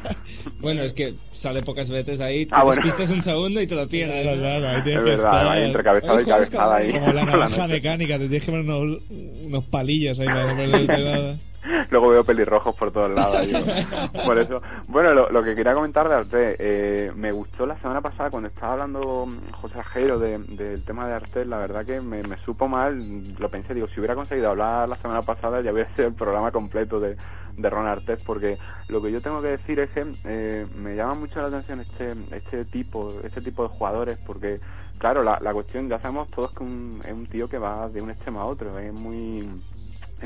[0.60, 2.82] Bueno, es que sale pocas veces ahí, te Ah, bueno.
[2.82, 4.26] despistas un segundo y te lo pierdes.
[4.26, 5.46] Es verdad, estar.
[5.48, 6.92] ahí entre cabezada y cabezada ahí.
[6.92, 9.02] Como la naranja mecánica, te tienes que poner unos,
[9.44, 11.36] unos palillos ahí para no perderte nada.
[11.90, 13.46] luego veo pelirrojos por todos lados.
[14.24, 14.60] por eso.
[14.88, 18.48] Bueno, lo, lo que quería comentar de Arte, eh, me gustó la semana pasada cuando
[18.48, 22.36] estaba hablando mm, José Ajero de- del tema de Arte, la verdad que me, me
[22.44, 23.02] supo mal,
[23.38, 26.50] lo pensé, digo, si hubiera conseguido hablar la semana pasada ya hubiera sido el programa
[26.50, 27.16] completo de,
[27.56, 31.14] de Ron Artés, porque lo que yo tengo que decir es que eh, me llama
[31.14, 34.58] mucho la atención este, este tipo, este tipo de jugadores, porque
[34.98, 38.02] claro, la, la cuestión, ya sabemos todos que un, es un tío que va de
[38.02, 39.48] un extremo a otro, es muy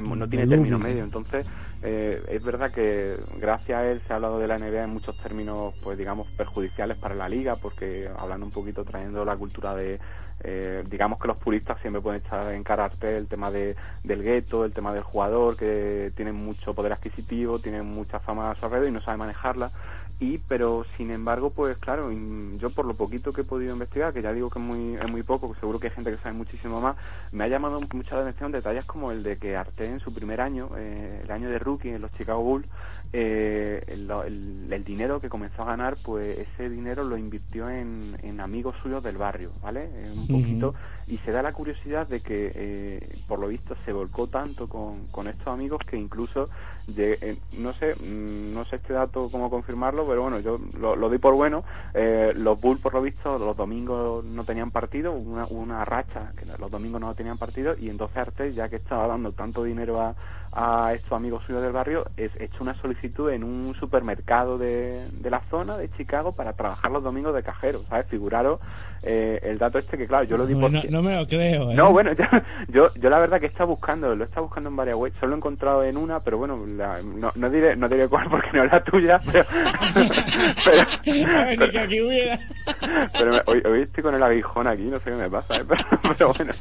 [0.00, 1.04] no tiene término medio.
[1.04, 1.46] Entonces,
[1.82, 5.16] eh, es verdad que gracias a él se ha hablado de la NBA en muchos
[5.18, 10.00] términos, pues digamos, perjudiciales para la liga, porque hablando un poquito, trayendo la cultura de,
[10.40, 14.64] eh, digamos que los puristas siempre pueden echar en cara el tema de, del gueto,
[14.64, 18.88] el tema del jugador, que tiene mucho poder adquisitivo, tiene mucha fama a su alrededor
[18.88, 19.70] y no sabe manejarla.
[20.24, 24.22] Y, pero sin embargo, pues claro, yo por lo poquito que he podido investigar, que
[24.22, 26.80] ya digo que es muy, es muy poco, seguro que hay gente que sabe muchísimo
[26.80, 26.96] más,
[27.32, 30.70] me ha llamado mucha atención detalles como el de que Arte en su primer año,
[30.78, 32.66] eh, el año de rookie en los Chicago Bulls,
[33.12, 38.16] eh, el, el- el dinero que comenzó a ganar, pues ese dinero lo invirtió en,
[38.22, 39.84] en amigos suyos del barrio, ¿vale?
[39.84, 40.74] Eh, un poquito.
[41.06, 45.06] Y se da la curiosidad de que, eh, por lo visto, se volcó tanto con,
[45.08, 46.48] con estos amigos que incluso,
[46.96, 51.08] eh, no sé, mm, no sé este dato cómo confirmarlo, pero bueno, yo lo, lo
[51.08, 51.62] doy por bueno.
[51.92, 56.46] Eh, los Bulls, por lo visto, los domingos no tenían partido, una, una racha que
[56.58, 60.16] los domingos no tenían partido, y entonces Arte, ya que estaba dando tanto dinero a,
[60.52, 65.30] a estos amigos suyos del barrio, es hecho una solicitud en un supermercado de, de
[65.30, 68.06] la zona de Chicago para trabajar los domingos de cajero, ¿sabes?
[68.06, 68.60] Figuraros
[69.02, 70.70] eh, el dato este que, claro, yo lo di por...
[70.70, 71.74] no, no me lo creo, ¿eh?
[71.74, 72.24] No, bueno, yo,
[72.68, 75.16] yo, yo la verdad que he estado buscando, lo he estado buscando en varias webs,
[75.20, 78.48] solo he encontrado en una, pero bueno, la- no, no diré no diré cuál porque
[78.54, 79.44] no es la tuya, pero,
[80.64, 80.86] pero,
[81.36, 82.38] Ay, ni que aquí hubiera.
[83.18, 85.64] pero me- hoy, hoy estoy con el aguijón aquí, no sé qué me pasa, ¿eh?
[85.68, 85.84] pero,
[86.16, 86.52] pero bueno,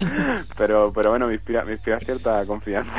[0.57, 2.91] pero, pero bueno, me inspira, me inspira cierta confianza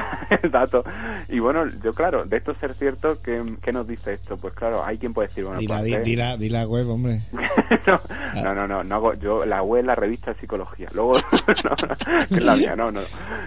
[0.43, 0.85] el dato.
[1.29, 4.37] Y bueno, yo claro, de esto ser cierto, ¿qué, qué nos dice esto?
[4.37, 6.67] Pues claro, hay quien puede decir, bueno, Dila, pues, di, eh, di la, di la
[6.67, 7.21] web, hombre.
[7.87, 8.01] no,
[8.43, 10.89] no, no, no, no hago, yo la web, la revista de psicología.
[10.93, 11.15] Luego,
[11.65, 11.77] no,
[12.29, 13.01] que es la mía, no, no.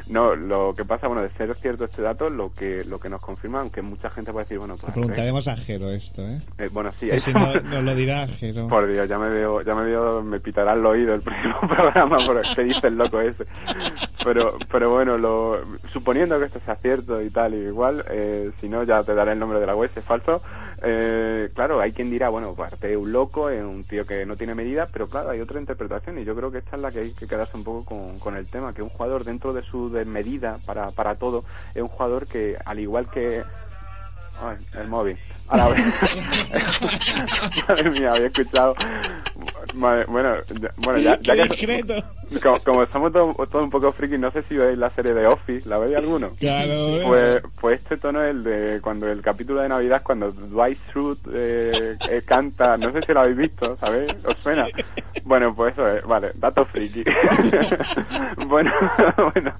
[0.07, 3.21] No, lo que pasa, bueno, de ser cierto este dato, lo que lo que nos
[3.21, 6.39] confirma, aunque mucha gente puede decir, bueno, pues, preguntaremos a Jero esto, ¿eh?
[6.57, 8.67] eh, bueno, sí, Esto si no, nos lo dirá Jero.
[8.67, 12.17] por Dios, ya me veo, ya me veo, me pitará el oído el próximo programa
[12.25, 13.45] por qué dice el loco ese.
[14.23, 15.61] Pero, pero bueno, lo,
[15.91, 19.33] suponiendo que esto sea cierto y tal, y igual, eh, si no ya te daré
[19.33, 20.41] el nombre de la web, es falso.
[20.82, 24.25] Eh, claro, hay quien dirá, bueno, pues Arte es un loco, es un tío que
[24.25, 26.91] no tiene medida, pero claro, hay otra interpretación y yo creo que esta es la
[26.91, 29.62] que hay que quedarse un poco con, con el tema, que un jugador dentro de
[29.62, 31.43] su desmedida para, para todo,
[31.75, 33.43] es un jugador que, al igual que
[34.39, 35.17] Ay, el móvil.
[35.47, 35.80] A la vez.
[37.67, 38.75] Madre mía, había escuchado.
[39.75, 41.49] Madre- bueno, ya, bueno, ya, ya ¡Qué que.
[41.49, 42.03] discreto!
[42.43, 45.25] Como, como somos todos todos un poco frikis, no sé si veis la serie de
[45.27, 46.32] Office, ¿la veis alguno?
[46.38, 47.01] Claro, ¿eh?
[47.06, 51.21] Pues, pues este tono es el de cuando el capítulo de Navidad, cuando Dwight Schrute
[51.34, 54.13] eh, eh, canta, no sé si lo habéis visto, ¿sabéis?
[54.25, 54.67] ¿Os suena?
[55.23, 57.06] Bueno, pues eso es, vale, dato friki.
[58.47, 58.71] bueno,
[59.34, 59.53] bueno,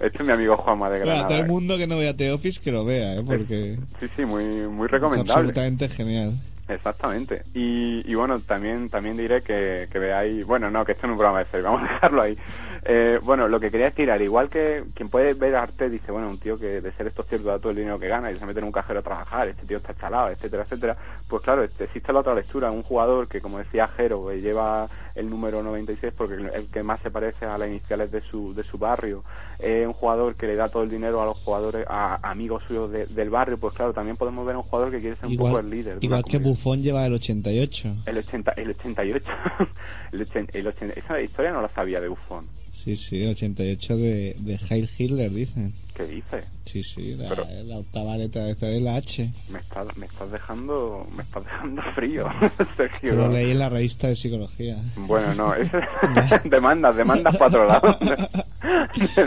[0.00, 1.26] este es mi amigo Juanma de Granada.
[1.26, 1.48] todo el ¿eh?
[1.48, 3.22] mundo que no vea The Office que lo vea, ¿eh?
[3.26, 5.30] Porque Sí, sí, muy, muy es recomendable.
[5.32, 6.32] absolutamente genial.
[6.66, 7.42] Exactamente.
[7.52, 11.16] Y, y bueno, también también diré que, que veáis, bueno, no, que esto no es
[11.16, 12.38] un programa de serie, vamos a dejarlo ahí.
[12.86, 16.28] Eh, bueno, lo que quería decir, al igual que quien puede ver arte, dice, bueno,
[16.28, 18.46] un tío que de ser esto cierto da todo el dinero que gana y se
[18.46, 20.96] mete en un cajero a trabajar, este tío está chalado, etcétera, etcétera.
[21.28, 24.88] Pues claro, este, existe la otra lectura, un jugador que, como decía Jero, que lleva
[25.14, 28.54] el número 96 porque el el que más se parece a las iniciales de su,
[28.54, 29.22] de su barrio,
[29.58, 32.90] es un jugador que le da todo el dinero a los jugadores, a amigos suyos
[32.90, 35.36] de- del barrio, pues claro, también podemos ver a un jugador que quiere ser un
[35.36, 35.98] poco el líder.
[36.00, 36.38] igual que.
[36.38, 37.94] Buffon lleva el 88.
[38.06, 39.26] El, 80, el 88.
[40.12, 42.44] el 80, el 80 esa historia no la sabía de Buffon.
[42.70, 45.72] Sí, sí, el 88 de, de Heil Hitler, dicen.
[45.94, 46.44] ¿Qué dices?
[46.64, 49.30] Sí, sí, la, Pero- la octava letra de es la H.
[49.48, 52.28] Me estás, me estás dejando me estás dejando frío,
[52.76, 53.14] Sergio.
[53.14, 54.76] Lo leí en la revista de psicología.
[54.96, 55.70] Bueno, no, es
[56.44, 57.96] demandas, demandas para otro lado.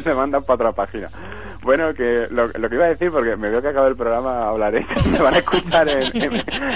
[0.03, 1.09] demandas para otra página.
[1.67, 4.47] Bueno, que lo, lo que iba a decir, porque me veo que acaba el programa,
[4.47, 6.33] hablaré, me van a escuchar en, en,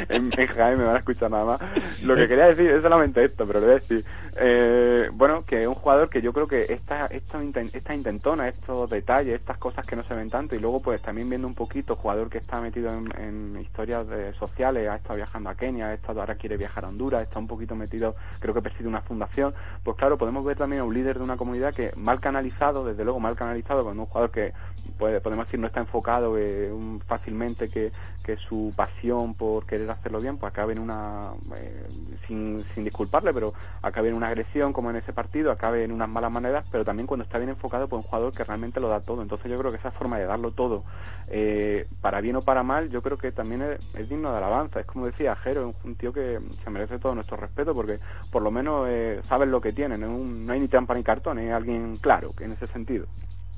[0.09, 1.61] en, en Jaén, me van a escuchar nada más.
[2.03, 4.03] Lo que quería decir es solamente esto, pero lo voy a decir.
[4.37, 8.89] Eh, bueno, que es un jugador que yo creo que esta, esta, esta intentona, estos
[8.89, 11.95] detalles, estas cosas que no se ven tanto, y luego pues también viendo un poquito,
[11.95, 15.93] jugador que está metido en, en historias de- sociales, ha estado viajando a Kenia, ha
[15.93, 19.53] estado, ahora quiere viajar a Honduras, está un poquito metido, creo que preside una fundación,
[19.85, 23.05] pues claro, podemos ver también a un líder de una comunidad que mal canalizado, desde
[23.05, 24.51] luego mal canalizado, cuando un jugador que
[24.97, 27.91] puede, podemos decir no está enfocado eh, un- fácilmente que,
[28.23, 31.87] que su pasión por querer hacerlo bien pues acabe en una eh,
[32.27, 36.09] sin, sin disculparle pero acabe en una agresión como en ese partido acabe en unas
[36.09, 39.01] malas maneras pero también cuando está bien enfocado pues un jugador que realmente lo da
[39.01, 39.21] todo.
[39.21, 40.83] Entonces yo creo que esa forma de darlo todo.
[41.27, 44.79] Eh, para bien o para mal yo creo que también es, es digno de alabanza.
[44.79, 48.41] Es como decía Jero es un tío que se merece todo nuestro respeto porque por
[48.41, 51.51] lo menos eh, saben lo que tienen no, un- hay ni trampa ni cartón es
[51.53, 53.07] alguien claro en ese sentido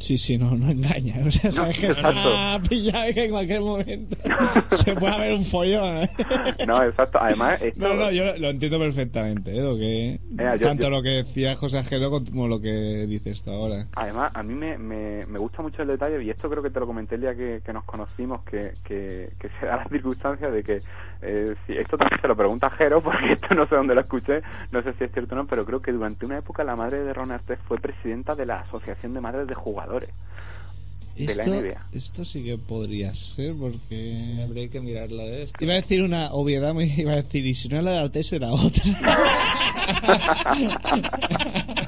[0.04, 1.16] Sí, sí, no, no engaña.
[1.26, 2.10] O sea, sabes que exacto.
[2.10, 4.18] está pillado que en cualquier momento
[4.72, 5.96] se puede haber un follón.
[6.04, 6.10] ¿eh?
[6.68, 9.62] no exacto además esto, No, no, yo lo entiendo perfectamente, ¿eh?
[9.62, 13.42] Lo que, Mira, yo- tanto yo- lo que decía José Ángelo como lo que dices
[13.44, 13.88] tú ahora.
[13.96, 16.82] Además, a mí me, me, me gusta mucho el detalle, y esto creo que te
[16.82, 20.50] lo comenté el día que, que nos conocimos, que, que, que se da la circunstancia
[20.52, 20.80] de que,
[21.22, 24.42] eh, si esto también se lo pregunta Jero, porque esto no sé dónde lo escuché,
[24.74, 27.04] no sé si es cierto o no, pero creo que durante una época la madre
[27.06, 29.93] de Ron Artes fue presidenta de la Asociación de Madres de Jugadores.
[30.02, 31.86] De la Esto, NBA.
[31.94, 34.40] esto sí que podría ser porque...
[34.44, 35.64] Habría que mirarla de esto.
[35.64, 37.98] Iba a decir una obviedad, me iba a decir, y si no era la de
[38.00, 38.84] Artes era otra.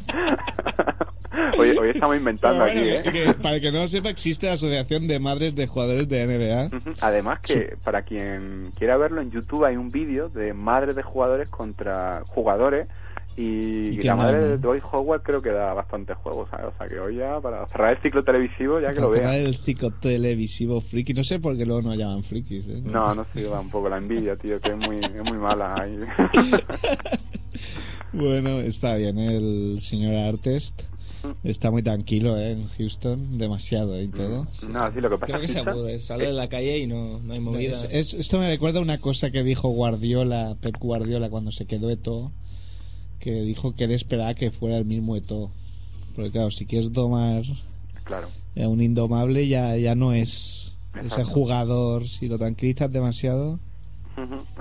[1.57, 3.03] hoy, hoy estamos inventando aquí, ¿eh?
[3.03, 6.25] que para el que no lo sepa, existe la Asociación de Madres de Jugadores de
[6.25, 6.69] NBA.
[7.01, 11.49] Además que para quien quiera verlo en YouTube hay un vídeo de madres de jugadores
[11.49, 12.87] contra jugadores
[13.37, 14.57] y, ¿Y la madre de?
[14.57, 16.67] Dwight Howard creo que da bastante juego, ¿sabes?
[16.73, 19.33] O sea que hoy ya para cerrar el ciclo televisivo ya que lo Para cerrar
[19.35, 19.45] vean.
[19.47, 21.13] el ciclo televisivo friki.
[21.13, 22.67] No sé por qué luego no llaman frikis.
[22.67, 22.81] ¿eh?
[22.83, 25.75] No, no sé, da un poco la envidia, tío, que es muy, es muy mala
[25.77, 25.99] ahí.
[28.13, 29.35] Bueno, está bien ¿eh?
[29.37, 30.83] el señor Artest.
[31.43, 32.51] Está muy tranquilo ¿eh?
[32.51, 34.45] en Houston, demasiado y todo.
[34.69, 35.99] No, sí, lo que pasa Creo que es se aburre.
[35.99, 37.71] Sale de la calle y no, no hay movida.
[37.71, 41.89] Es- es- esto me recuerda una cosa que dijo Guardiola, Pep Guardiola, cuando se quedó
[41.89, 42.31] Eto,
[43.19, 45.51] que dijo que él esperaba que fuera el mismo Eto.
[46.15, 47.43] Porque claro, si quieres domar
[48.03, 48.27] claro.
[48.57, 51.25] a un indomable ya, ya no es ese Exacto.
[51.31, 53.59] jugador, si lo tranquilizas demasiado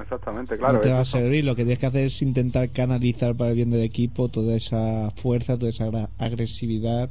[0.00, 0.74] Exactamente, claro.
[0.74, 1.44] no te va a servir.
[1.44, 5.12] Lo que tienes que hacer es intentar canalizar para el bien del equipo toda esa
[5.14, 5.88] fuerza, toda esa
[6.18, 7.10] agresividad.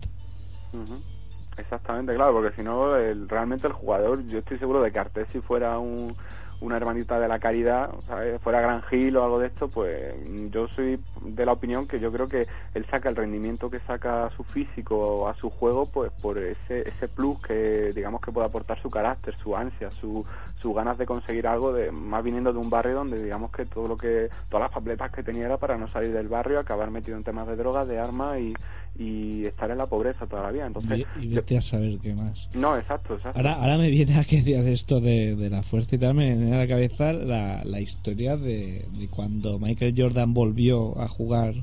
[1.58, 5.27] Exactamente, claro, porque si no, el- realmente el jugador, yo estoy seguro de que Artés
[5.32, 6.15] si fuera un,
[6.63, 8.41] una hermanita de la caridad, ¿sabes?
[8.41, 10.15] fuera Gran Gil o algo de esto, pues
[10.49, 14.26] yo soy de la opinión que yo creo que él saca el rendimiento que saca
[14.26, 18.47] a su físico a su juego, pues por ese, ese plus que digamos que puede
[18.47, 22.60] aportar su carácter, su ansia, su, sus ganas de conseguir algo, de más viniendo de
[22.60, 25.78] un barrio donde digamos que todo lo que, todas las papeletas que tenía era para
[25.78, 28.54] no salir del barrio, acabar metido en temas de drogas, de armas y,
[28.97, 30.65] y estar en la pobreza todavía.
[30.67, 32.49] Entonces, Y, y yo- vete a saber qué más.
[32.53, 33.38] no, exacto, exacto.
[33.39, 36.36] Ahora, ahora me viene a que decías esto de, de la fuerza y tal, me
[36.36, 41.56] viene a la cabeza la, la historia de, de cuando Michael Jordan volvió a jugar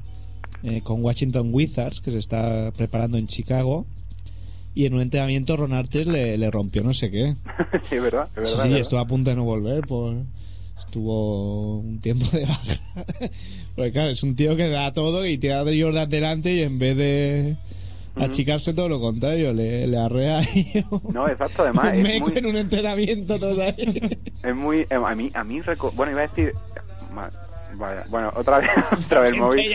[0.62, 3.87] eh, con Washington Wizards, que se está preparando en Chicago,
[4.75, 7.35] y en un entrenamiento Ron Artes le, le rompió no sé qué.
[7.88, 8.64] sí, es verdad, es Sí, verdad.
[8.66, 10.16] sí, es estuvo a punto de no volver, por
[10.81, 12.81] estuvo un tiempo de baja.
[13.77, 16.79] Porque claro, es un tío que da todo y tira de Jordan delante y en
[16.79, 17.57] vez de
[18.16, 20.85] achicarse todo lo contrario, le, le arrea ahí.
[21.12, 23.75] No, exacto, además un meco muy, en un entrenamiento total.
[24.43, 25.61] es muy, eh, a mí, a mí,
[25.95, 26.55] bueno, iba a decir,
[27.81, 28.71] vaya, bueno, otra vez,
[29.07, 29.75] otra vez el móvil.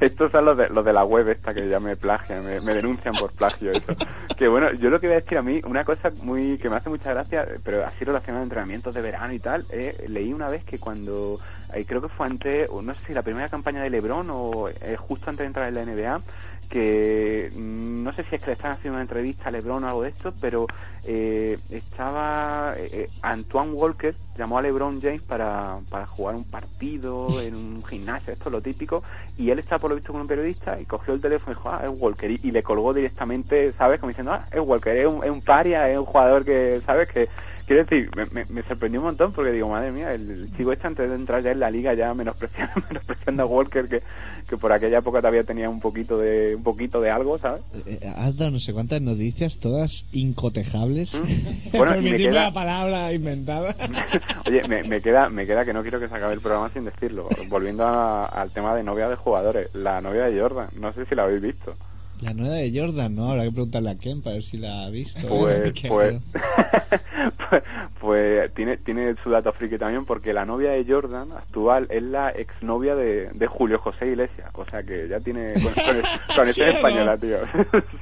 [0.00, 2.74] Estos son los de, los de la web esta que ya me plagian, me, me
[2.74, 3.94] denuncian por plagio eso.
[4.36, 6.76] Que bueno, yo lo que voy a decir a mí, una cosa muy que me
[6.76, 10.48] hace mucha gracia, pero así relacionada a entrenamientos de verano y tal, eh, leí una
[10.48, 11.38] vez que cuando,
[11.74, 14.96] eh, creo que fue antes, no sé si la primera campaña de Lebron o eh,
[14.96, 16.20] justo antes de entrar en la NBA,
[16.68, 19.88] que mm, no sé si es que le están haciendo una entrevista a LeBron o
[19.88, 20.66] algo de esto, pero
[21.04, 27.40] eh, estaba eh, eh, Antoine Walker llamó a LeBron James para, para jugar un partido
[27.40, 29.02] en un gimnasio, esto es lo típico,
[29.36, 31.70] y él estaba por lo visto con un periodista y cogió el teléfono y dijo,
[31.70, 33.98] ah, es Walker, y, y le colgó directamente, ¿sabes?
[33.98, 37.08] Como diciendo, ah, es Walker, es un, es un paria, es un jugador que, ¿sabes?
[37.08, 37.28] Que
[37.68, 40.72] Quiero decir, me, me, me sorprendió un montón porque digo, madre mía, el, el chico
[40.72, 44.02] este antes de entrar ya en la liga ya menospreciando, menospreciando a Walker que,
[44.48, 47.60] que por aquella época todavía tenía un poquito de un poquito de algo, ¿sabes?
[47.86, 51.14] Eh, Has dado no sé cuántas noticias, todas incotejables.
[51.14, 51.28] ¿Mm?
[51.78, 53.76] Bueno, y me Permitidme queda- la palabra inventada.
[54.48, 56.86] Oye, me, me queda me queda que no quiero que se acabe el programa sin
[56.86, 57.28] decirlo.
[57.48, 61.14] Volviendo a- al tema de novia de jugadores, la novia de Jordan, no sé si
[61.14, 61.74] la habéis visto.
[62.20, 63.30] La nueva de Jordan, ¿no?
[63.30, 65.20] Habrá que preguntarle a Ken para ver si la ha visto.
[65.28, 66.20] Pues, pues,
[67.50, 67.62] pues,
[68.00, 72.30] pues tiene, tiene su dato friki también porque la novia de Jordan actual es la
[72.30, 74.50] exnovia de, de Julio José Iglesias.
[74.54, 76.02] O sea que ya tiene con, con,
[76.36, 76.66] con ¿Sí no?
[76.66, 77.38] española, tío.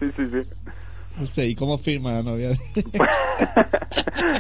[0.01, 0.49] sí, sí, sí.
[1.23, 2.51] Hostia, ¿y cómo firma la novia?
[2.51, 2.59] de-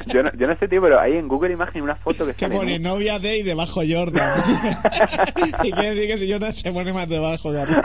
[0.06, 2.54] yo, no, yo no sé, tío, pero hay en Google Imagen una foto que sale...
[2.54, 2.90] pone ¿no?
[2.90, 4.42] novia de y debajo Jordan.
[5.64, 7.82] y quiere decir que si Jordan se pone más debajo de arriba.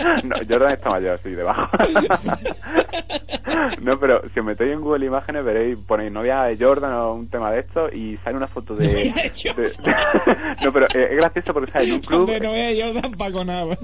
[0.24, 1.76] no, Jordan está mayor, sí, debajo.
[3.82, 7.28] no, pero si os metéis en Google Imágenes veréis, ponéis novia de Jordan o un
[7.28, 9.10] tema de esto y sale una foto de...
[9.10, 9.72] Novia de de-
[10.64, 12.26] no, pero eh, es gracioso porque sale en un club...
[12.26, 13.76] Donde no vea Jordan Paco Nava.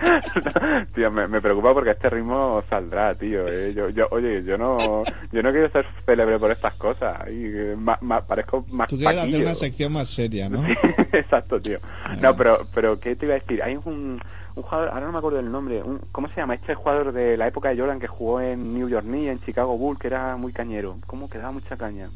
[0.94, 3.46] tío, me, me preocupa porque este ritmo saldrá, tío.
[3.50, 3.72] eh.
[3.74, 7.28] Yo, yo, oye, yo no, yo no quiero ser célebre por estas cosas.
[7.30, 10.64] Y, ma- ma- parezco más Tú quieres hacer una sección más seria, ¿no?
[11.12, 11.78] Exacto, tío.
[12.20, 13.62] No, pero, pero ¿qué te iba a decir?
[13.62, 14.20] Hay un,
[14.54, 16.54] un jugador, ahora no me acuerdo del nombre, un, ¿cómo se llama?
[16.54, 19.76] Este jugador de la época de Jordan que jugó en New York Knicks, en Chicago
[19.76, 20.96] Bulls, que era muy cañero.
[21.06, 22.08] ¿Cómo que daba mucha caña?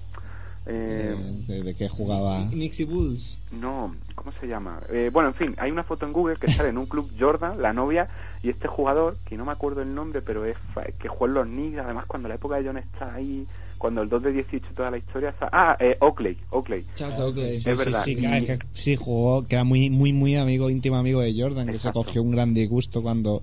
[0.66, 1.14] Eh,
[1.46, 2.44] De, de qué jugaba.
[2.46, 3.38] Nixie Bulls.
[3.52, 4.80] no, ¿cómo se llama?
[4.90, 7.60] Eh, bueno, en fin, hay una foto en Google que sale en un club Jordan,
[7.60, 8.06] la novia,
[8.42, 11.34] y este jugador, que no me acuerdo el nombre, pero es fa- que jugó en
[11.34, 13.46] los Knicks, además cuando la época de John está ahí,
[13.76, 15.50] cuando el 2 de 18 toda la historia está...
[15.52, 16.86] Ah, eh, Oakley, Oakley.
[16.94, 17.56] Charles Oakley.
[17.56, 18.02] Es verdad.
[18.02, 21.34] Sí, sí, que, que sí, jugó, que era muy, muy, muy amigo, íntimo amigo de
[21.38, 23.42] Jordan, que se cogió un gran disgusto cuando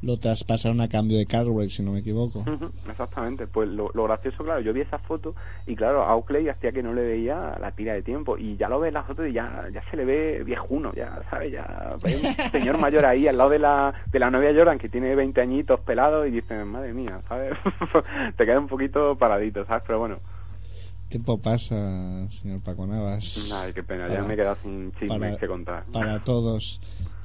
[0.00, 2.44] lo traspasaron a cambio de Carwell, si no me equivoco.
[2.88, 5.34] Exactamente, pues lo, lo gracioso, claro, yo vi esa foto
[5.66, 8.68] y claro, a Oakley hacía que no le veía la tira de tiempo y ya
[8.68, 11.50] lo ves la foto y ya, ya se le ve viejuno, ya, ¿sabes?
[11.52, 12.22] Ya hay un
[12.52, 15.80] señor mayor ahí al lado de la, de la novia Jordan que tiene 20 añitos
[15.80, 17.54] pelado y dices, madre mía, ¿sabes?
[18.36, 19.82] Te queda un poquito paradito, ¿sabes?
[19.84, 20.16] Pero bueno,
[21.08, 23.50] tiempo pasa, señor Paco Navas?
[23.52, 25.84] ay, qué pena, ya Para- me he quedado sin chismes para- que contar.
[25.92, 26.80] Para todos.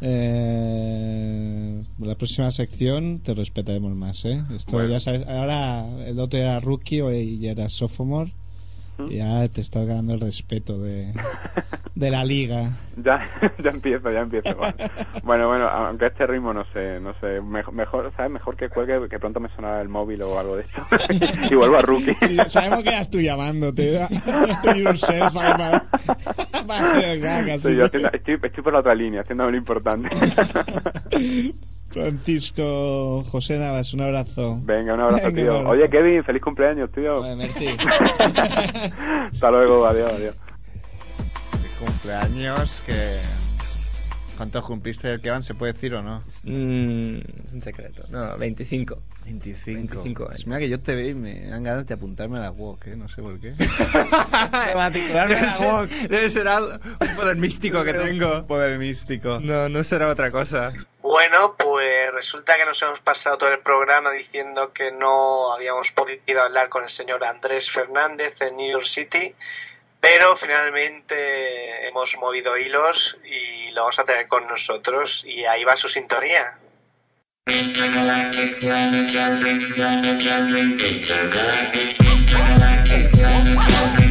[0.05, 4.43] Eh, la próxima sección te respetaremos más, ¿eh?
[4.53, 4.89] Esto Bueno.
[4.89, 8.33] ya sabes, ahora el otro era rookie, ya era sophomore.
[8.97, 9.07] ¿Mm?
[9.09, 11.13] Ya te estás ganando el respeto de,
[11.95, 12.71] de la liga.
[13.03, 13.27] Ya,
[13.63, 14.55] ya empiezo, ya empiezo.
[14.55, 14.73] Bueno,
[15.23, 18.31] bueno, bueno, aunque este ritmo no sé, no sé, mejor, mejor ¿sabes?
[18.31, 20.81] Mejor que cuelgue, que pronto me sonara el móvil o algo de esto.
[21.51, 22.15] y vuelvo a rookie.
[22.21, 24.07] Sí, sabemos que eras tú llamándote.
[24.75, 25.85] Yourself para,
[26.67, 27.57] para.
[27.59, 30.09] Sí, yo haciendo- estoy, estoy por la otra línea, haciendo lo importante.
[31.93, 34.59] Francisco José Navas, un abrazo.
[34.63, 35.51] Venga, un abrazo, Venga, tío.
[35.51, 35.69] un abrazo.
[35.69, 37.19] Oye, Kevin, feliz cumpleaños, tío.
[37.19, 37.67] Bueno, merci.
[39.31, 40.35] Hasta luego, adiós, adiós.
[41.79, 42.93] cumpleaños que...
[44.35, 45.43] ¿Cuántos cumpliste el que van?
[45.43, 46.23] ¿Se puede decir o no?
[46.43, 48.01] Mm, es un secreto.
[48.09, 48.97] No, 25.
[49.25, 49.77] 25.
[49.77, 50.31] 25 años.
[50.33, 52.87] Pues mira que yo te veo y me dan ganas de apuntarme a la walk,
[52.87, 52.95] ¿eh?
[52.95, 53.51] No sé por qué.
[54.91, 58.47] debe, ser, debe ser algo, un poder místico que tengo.
[58.47, 59.39] poder místico.
[59.39, 60.73] No, no será otra cosa.
[61.13, 66.41] Bueno, pues resulta que nos hemos pasado todo el programa diciendo que no habíamos podido
[66.41, 69.35] hablar con el señor Andrés Fernández en New York City,
[70.01, 75.75] pero finalmente hemos movido hilos y lo vamos a tener con nosotros y ahí va
[75.75, 76.57] su sintonía.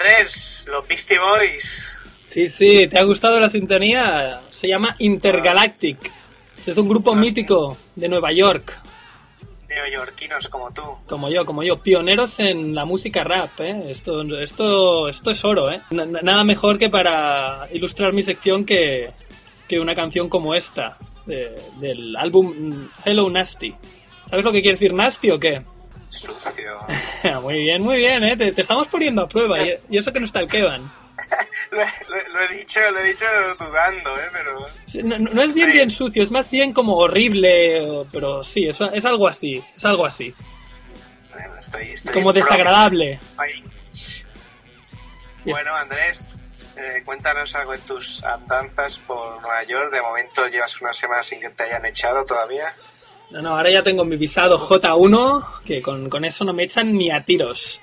[0.00, 1.92] Andrés, los Beastie Boys.
[2.24, 4.40] Sí, sí, ¿te ha gustado la sintonía?
[4.50, 6.10] Se llama Intergalactic.
[6.56, 8.74] Es un grupo mítico de Nueva York,
[9.68, 10.82] neoyorquinos como tú.
[11.06, 13.90] como yo, como yo, pioneros en la música rap, ¿eh?
[13.90, 15.80] Esto, esto, esto es oro, ¿eh?
[15.90, 19.10] Na- Nada mejor que para ilustrar mi sección que,
[19.68, 20.96] que una canción como esta,
[21.26, 23.74] de- del álbum Hello Nasty.
[24.28, 25.62] ¿Sabes lo que quiere decir Nasty o qué?
[26.10, 26.78] Sucio.
[27.42, 28.36] muy bien, muy bien, ¿eh?
[28.36, 30.82] Te, te estamos poniendo a prueba y, y eso que no está el Kevan.
[31.70, 33.24] lo, lo- lo he dicho, lo he dicho
[33.58, 34.28] dudando, ¿eh?
[34.32, 34.66] Pero
[35.32, 39.26] No, es bien bien sucio, es más bien como horrible, pero sí, es, es algo
[39.28, 40.34] así, es algo así.
[41.32, 43.18] bueno, estoy, estoy Como desagradable.
[45.44, 46.36] Bueno, Andrés,
[46.76, 49.90] eh, cuéntanos algo de tus andanzas por Nueva York.
[49.92, 52.72] De momento llevas una semana sin que te hayan echado todavía.
[53.30, 56.92] No, no, ahora ya tengo mi visado J1, que con, con eso no me echan
[56.92, 57.80] ni a tiros.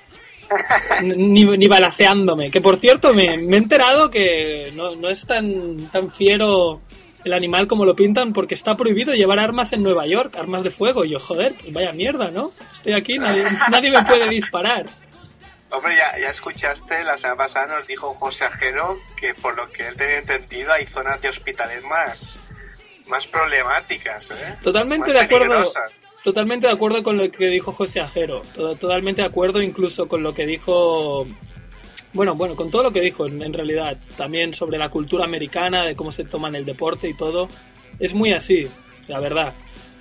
[1.02, 2.50] Ni, ni balaseándome.
[2.50, 6.80] Que por cierto, me, me he enterado que no, no es tan, tan fiero
[7.24, 10.70] el animal como lo pintan porque está prohibido llevar armas en Nueva York, armas de
[10.70, 11.04] fuego.
[11.04, 12.50] Y yo, joder, pues vaya mierda, ¿no?
[12.72, 14.86] Estoy aquí, nadie, nadie me puede disparar.
[15.70, 19.86] Hombre, ya, ya escuchaste, la semana pasada nos dijo José Ajero que por lo que
[19.86, 22.40] él tenía entendido hay zonas de hospitales más,
[23.08, 24.58] más problemáticas, ¿eh?
[24.62, 25.46] Totalmente Más de acuerdo.
[25.46, 25.92] peligrosas.
[26.24, 28.42] Totalmente de acuerdo con lo que dijo José Ajero.
[28.54, 31.26] To- Totalmente de acuerdo incluso con lo que dijo.
[32.12, 33.96] Bueno, bueno, con todo lo que dijo en, en realidad.
[34.16, 37.48] También sobre la cultura americana, de cómo se toman el deporte y todo.
[38.00, 38.68] Es muy así,
[39.06, 39.54] la verdad.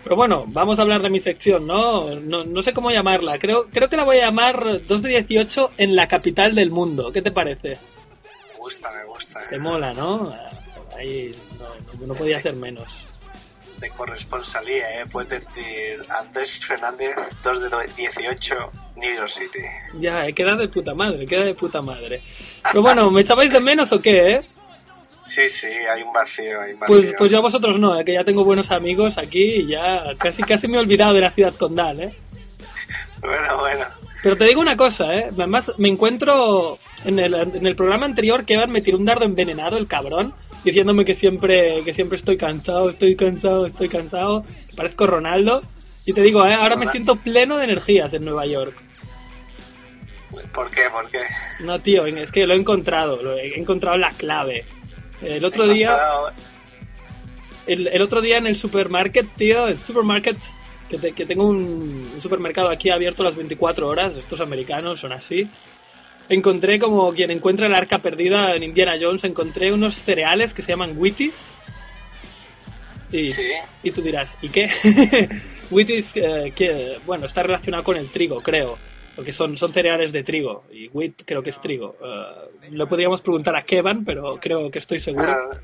[0.03, 2.15] Pero bueno, vamos a hablar de mi sección, ¿no?
[2.15, 3.37] No, no sé cómo llamarla.
[3.39, 7.11] Creo, creo que la voy a llamar 2 de 18 en la capital del mundo.
[7.11, 7.77] ¿Qué te parece?
[8.53, 9.41] Me gusta, me gusta.
[9.49, 10.33] Te mola, ¿no?
[10.97, 11.35] ahí
[12.01, 13.07] no, no- podía ser menos.
[13.79, 15.05] De corresponsalía, ¿eh?
[15.11, 18.55] Puedes decir Andrés Fernández, 2 de 18,
[18.95, 19.59] New York City.
[19.99, 22.21] Ya, eh, queda de puta madre, queda de puta madre.
[22.63, 24.41] Pero bueno, ¿me echabais de menos o qué, eh?
[25.21, 26.95] Sí, sí, hay un vacío, hay un vacío.
[26.95, 30.05] Pues, pues yo a vosotros no, eh, que ya tengo buenos amigos aquí y ya
[30.17, 32.15] casi, casi me he olvidado de la ciudad condal, ¿eh?
[33.21, 33.85] Bueno, bueno.
[34.23, 35.29] Pero te digo una cosa, ¿eh?
[35.31, 39.25] Además, me encuentro en el, en el programa anterior que Evan me tiró un dardo
[39.25, 40.33] envenenado, el cabrón,
[40.71, 45.61] diciéndome que siempre, que siempre estoy cansado, estoy cansado, estoy cansado, que parezco Ronaldo.
[46.05, 46.53] Y te digo, ¿eh?
[46.53, 48.73] ahora me siento pleno de energías en Nueva York.
[50.53, 50.81] ¿Por qué?
[50.91, 51.19] ¿Por qué?
[51.61, 54.65] No, tío, es que lo he encontrado, lo he encontrado la clave.
[55.21, 55.87] El otro día...
[55.91, 56.31] Encontrado-
[57.67, 60.37] El, el otro día en el supermarket, tío, el supermarket,
[60.89, 65.11] que, te- que tengo un, un supermercado aquí abierto las 24 horas, estos americanos son
[65.11, 65.49] así.
[66.29, 70.71] Encontré como quien encuentra el arca perdida en Indiana Jones, encontré unos cereales que se
[70.73, 71.53] llaman Wheaties.
[73.11, 73.43] Y, Sí.
[73.83, 74.69] y tú dirás, ¿y qué?
[75.71, 78.77] Wheaties, eh, que, bueno, está relacionado con el trigo, creo.
[79.15, 80.65] Porque son, son cereales de trigo.
[80.71, 81.95] Y wheat creo que es trigo.
[82.03, 85.35] Eh, lo podríamos preguntar a Kevan, pero creo que estoy seguro.
[85.49, 85.61] Pero,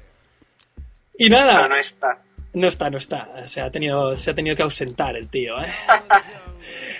[1.20, 1.68] Y nada.
[1.68, 2.20] no está.
[2.53, 3.47] No está, no está.
[3.47, 5.68] Se ha tenido, se ha tenido que ausentar el tío, ¿eh?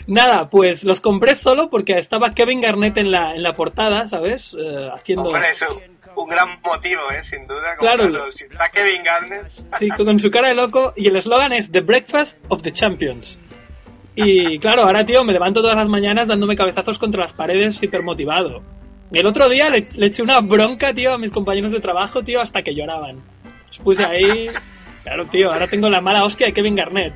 [0.08, 4.56] Nada, pues los compré solo porque estaba Kevin Garnett en la, en la portada, ¿sabes?
[4.60, 5.30] Eh, haciendo...
[5.30, 5.48] Hombre,
[6.16, 7.24] un, gran motivo, ¿eh?
[7.24, 7.76] Sin duda.
[7.80, 8.32] Claro.
[8.32, 10.94] Si está Kevin Garnett, Sí, con su cara de loco.
[10.96, 13.40] Y el eslogan es The Breakfast of the Champions.
[14.16, 18.62] Y claro, ahora, tío, me levanto todas las mañanas dándome cabezazos contra las paredes hipermotivado.
[19.12, 22.24] Y el otro día le, le eché una bronca, tío, a mis compañeros de trabajo,
[22.24, 23.22] tío, hasta que lloraban.
[23.68, 24.50] Los puse ahí...
[25.04, 27.14] Claro, tío, ahora tengo la mala hostia de Kevin Garnett.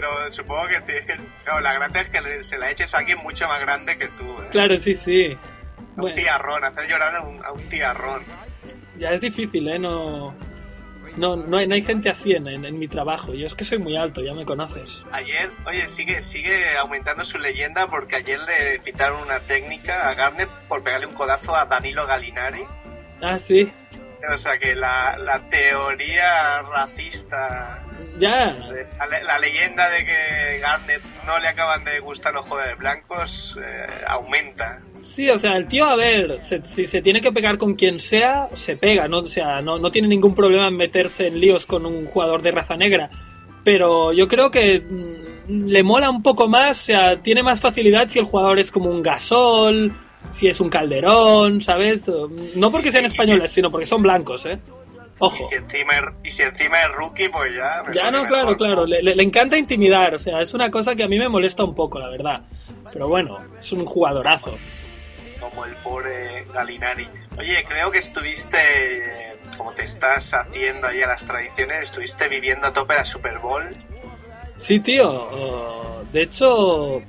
[0.00, 3.18] Pero supongo que, tienes que claro, la gracia es que se la eches a alguien
[3.18, 4.48] mucho más grande que tú, ¿eh?
[4.52, 5.26] Claro, sí, sí.
[5.32, 5.36] A
[5.78, 8.22] un Bueno, tiarrón, hacer llorar a un, a un tiarrón.
[8.98, 9.78] ya es difícil, ¿eh?
[9.78, 10.34] No,
[11.16, 13.32] no, no, hay, no hay gente así en, en- en mi trabajo.
[13.32, 15.02] Yo es que soy muy alto, ya me conoces.
[15.12, 20.48] Ayer, oye, sigue, sigue aumentando su leyenda porque ayer le pitaron una técnica a Garnet
[20.68, 22.64] por pegarle un codazo a Danilo Galinari.
[23.22, 23.72] Ah, sí.
[24.30, 27.80] O sea que la, la teoría racista,
[28.18, 28.56] Ya.
[29.10, 33.86] la, la leyenda de que Garnet no le acaban de gustar los jugadores blancos eh,
[34.06, 34.78] aumenta.
[35.02, 38.00] Sí, o sea, el tío, a ver, se- si se tiene que pegar con quien
[38.00, 39.18] sea, se pega, ¿no?
[39.18, 42.50] O sea, no, no tiene ningún problema en meterse en líos con un jugador de
[42.52, 43.08] raza negra.
[43.64, 48.08] Pero yo creo que mm, le mola un poco más, o sea, tiene más facilidad
[48.08, 49.92] si el jugador es como un gasol,
[50.30, 52.10] si es un calderón, ¿sabes?
[52.54, 54.58] No porque sean españoles, sino porque son blancos, ¿eh?
[55.18, 55.36] Ojo.
[55.40, 57.82] Y si encima es, y si encima es rookie, pues ya...
[57.94, 58.28] Ya no, mejor.
[58.28, 58.86] claro, claro.
[58.86, 60.14] Le, le- encanta intimidar.
[60.14, 62.42] O sea, es una cosa que a mí me molesta un poco, la verdad.
[62.92, 64.56] Pero bueno, es un jugadorazo.
[65.40, 67.08] como el pobre Galinari.
[67.38, 68.58] Oye, creo que estuviste,
[69.56, 73.64] como te estás haciendo ahí a las tradiciones, estuviste viviendo a tope la Super Bowl.
[74.54, 76.04] Sí, tío.
[76.12, 77.02] de hecho,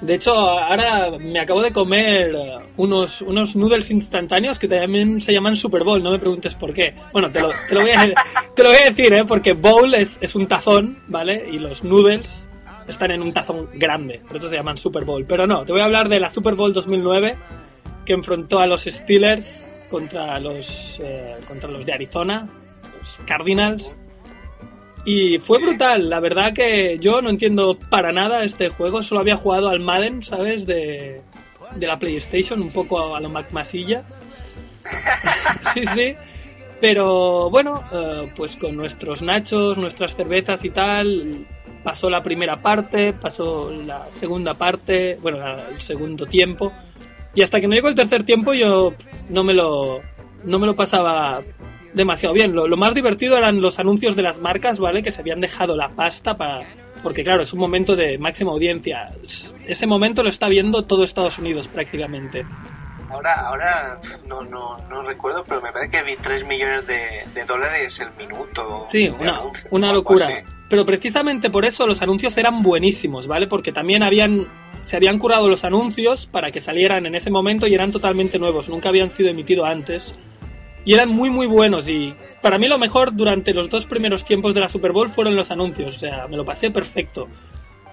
[0.00, 2.34] de hecho, ahora me acabo de comer
[2.76, 6.02] unos, unos noodles instantáneos que también se llaman Super Bowl.
[6.02, 6.94] No me preguntes por qué.
[7.12, 8.12] Bueno, te lo, te lo, voy, a,
[8.54, 9.24] te lo voy a decir, ¿eh?
[9.24, 11.44] Porque bowl es, es un tazón, ¿vale?
[11.50, 12.50] Y los noodles
[12.86, 14.20] están en un tazón grande.
[14.26, 15.24] Por eso se llaman Super Bowl.
[15.26, 17.36] Pero no, te voy a hablar de la Super Bowl 2009
[18.04, 22.48] que enfrentó a los Steelers contra los, eh, contra los de Arizona,
[22.98, 23.96] los Cardinals.
[25.06, 29.36] Y fue brutal, la verdad que yo no entiendo para nada este juego, solo había
[29.36, 30.66] jugado al Madden, ¿sabes?
[30.66, 31.22] De,
[31.76, 34.02] de la PlayStation, un poco a lo Mac Masilla.
[35.74, 36.14] sí, sí.
[36.80, 41.46] Pero bueno, eh, pues con nuestros nachos, nuestras cervezas y tal,
[41.84, 46.72] pasó la primera parte, pasó la segunda parte, bueno, la- el segundo tiempo.
[47.34, 48.92] Y hasta que no llegó el tercer tiempo yo
[49.28, 50.00] no me lo,
[50.44, 51.42] no me lo pasaba
[51.96, 52.54] demasiado bien.
[52.54, 55.02] Lo, lo más divertido eran los anuncios de las marcas, ¿vale?
[55.02, 56.60] Que se habían dejado la pasta para...
[57.02, 59.10] Porque claro, es un momento de máxima audiencia.
[59.66, 62.44] Ese momento lo está viendo todo Estados Unidos prácticamente.
[63.10, 67.44] Ahora, ahora no, no, no recuerdo, pero me parece que vi 3 millones de, de
[67.44, 68.86] dólares el minuto.
[68.88, 70.24] Sí, una, anuncio, una locura.
[70.24, 70.34] así.
[70.68, 73.46] Pero precisamente por eso los anuncios eran buenísimos, ¿vale?
[73.46, 74.48] Porque también habían
[74.82, 78.68] se habían curado los anuncios para que salieran en ese momento y eran totalmente nuevos,
[78.68, 80.14] nunca habían sido emitidos antes.
[80.86, 84.54] Y eran muy muy buenos y para mí lo mejor durante los dos primeros tiempos
[84.54, 87.26] de la Super Bowl fueron los anuncios, o sea, me lo pasé perfecto.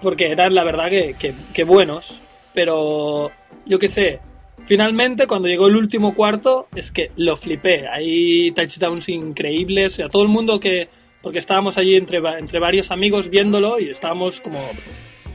[0.00, 2.22] Porque eran la verdad que, que, buenos.
[2.54, 3.32] Pero
[3.66, 4.20] yo qué sé,
[4.64, 7.88] finalmente cuando llegó el último cuarto es que lo flipé.
[7.88, 10.88] Hay touchdowns increíbles, o sea, todo el mundo que...
[11.20, 14.60] Porque estábamos allí entre, entre varios amigos viéndolo y estábamos como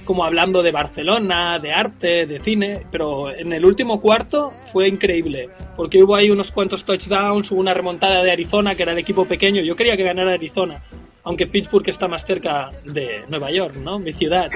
[0.10, 5.52] como hablando de Barcelona, de arte, de cine, pero en el último cuarto fue increíble,
[5.76, 9.26] porque hubo ahí unos cuantos touchdowns, hubo una remontada de Arizona, que era el equipo
[9.26, 10.82] pequeño, yo quería que ganara Arizona,
[11.22, 14.00] aunque Pittsburgh está más cerca de Nueva York, ¿no?
[14.00, 14.50] Mi ciudad.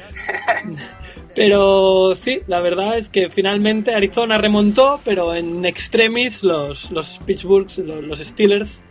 [1.34, 7.68] Pero sí, la verdad es que finalmente Arizona remontó, pero en extremis los, los Pittsburgh,
[7.84, 8.82] los, los Steelers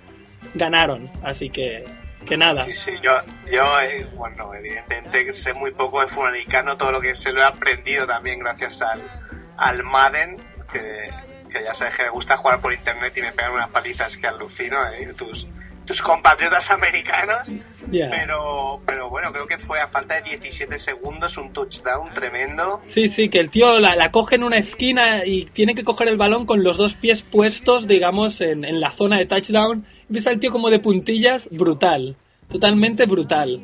[0.53, 1.09] ganaron.
[1.23, 1.83] Así que,
[2.25, 2.65] que nada.
[2.65, 3.11] Sí, sí, yo,
[3.51, 6.33] yo eh, bueno, evidentemente sé muy poco de fútbol
[6.77, 9.01] todo lo que se lo he aprendido también gracias al,
[9.57, 10.37] al Madden,
[10.71, 11.09] que,
[11.51, 14.27] que ya sabes que me gusta jugar por internet y me pegan unas palizas que
[14.27, 15.13] alucino, ¿eh?
[15.13, 15.47] tus,
[15.85, 17.51] tus compatriotas americanos.
[17.91, 22.81] Pero, pero bueno, creo que fue a falta de 17 segundos un touchdown tremendo.
[22.85, 26.07] Sí, sí, que el tío la, la coge en una esquina y tiene que coger
[26.07, 29.85] el balón con los dos pies puestos, digamos, en, en la zona de touchdown.
[30.09, 32.15] Y ves al tío como de puntillas, brutal.
[32.49, 33.59] Totalmente brutal.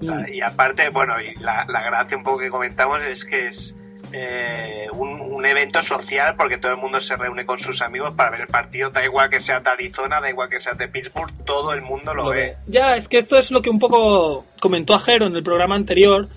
[0.00, 0.28] Mm.
[0.32, 3.76] Y aparte, bueno, y la, la gracia un poco que comentamos es que es
[4.12, 8.30] eh, un, un evento social porque todo el mundo se reúne con sus amigos para
[8.30, 11.32] ver el partido, da igual que sea de Arizona, da igual que sea de Pittsburgh,
[11.44, 12.36] todo el mundo lo, Lo ve.
[12.36, 12.56] ve.
[12.66, 16.28] Ya, es que esto es lo que un poco comentó Ajero en el programa anterior,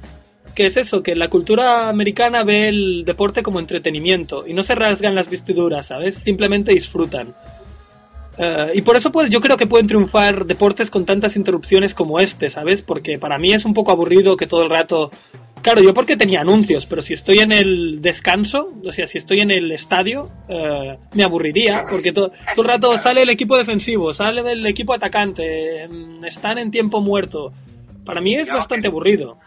[0.56, 4.74] que es eso, que la cultura americana ve el deporte como entretenimiento y no se
[4.76, 6.16] rasgan las vestiduras, ¿sabes?
[6.16, 7.36] Simplemente disfrutan.
[8.38, 12.20] Eh, y por eso pues, yo creo que pueden triunfar deportes con tantas interrupciones como
[12.20, 12.82] este, ¿sabes?
[12.82, 15.12] Porque para mí es un poco aburrido que todo el rato...
[15.66, 19.40] Claro, yo porque tenía anuncios, pero si estoy en el descanso, o sea, si estoy
[19.40, 24.14] en el estadio, eh, me aburriría, porque to- todo el rato sale el equipo defensivo,
[24.14, 27.52] sale el equipo atacante, mm, están en tiempo muerto.
[28.06, 29.40] Para mí es bastante es- aburrido.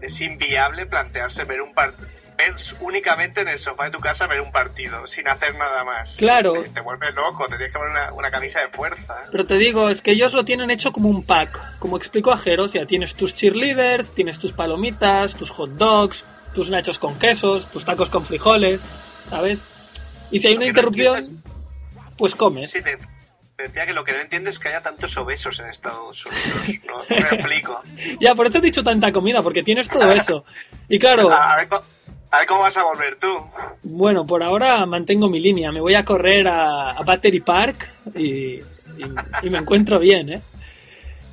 [0.00, 2.08] Es inviable plantearse ver un partido.
[2.36, 6.16] Ver únicamente en el sofá de tu casa ver un partido sin hacer nada más.
[6.16, 6.52] Claro.
[6.52, 9.16] Te, te vuelves loco, te tienes que poner una, una camisa de fuerza.
[9.30, 11.78] Pero te digo, es que ellos lo tienen hecho como un pack.
[11.78, 16.24] Como explicó Ajero, o sea, tienes tus cheerleaders, tienes tus palomitas, tus hot dogs,
[16.54, 18.90] tus nachos con quesos, tus tacos con frijoles,
[19.28, 19.62] ¿sabes?
[20.30, 21.42] Y si hay Lo una no interrupción,
[22.16, 22.70] pues comes.
[22.70, 22.98] Sí, te,
[23.58, 26.84] decía que lo que no entiendo es que haya tantos obesos en Estados Unidos.
[26.86, 27.82] No, no me explico.
[28.20, 30.44] Ya, por eso he dicho tanta comida, porque tienes todo eso.
[30.88, 31.68] Y claro, A ver,
[32.36, 33.28] a ver cómo vas a volver tú.
[33.82, 35.72] bueno, por ahora mantengo mi línea.
[35.72, 38.62] Me voy a correr a, a Battery Park y, y-
[39.42, 40.40] y me encuentro bien, ¿eh?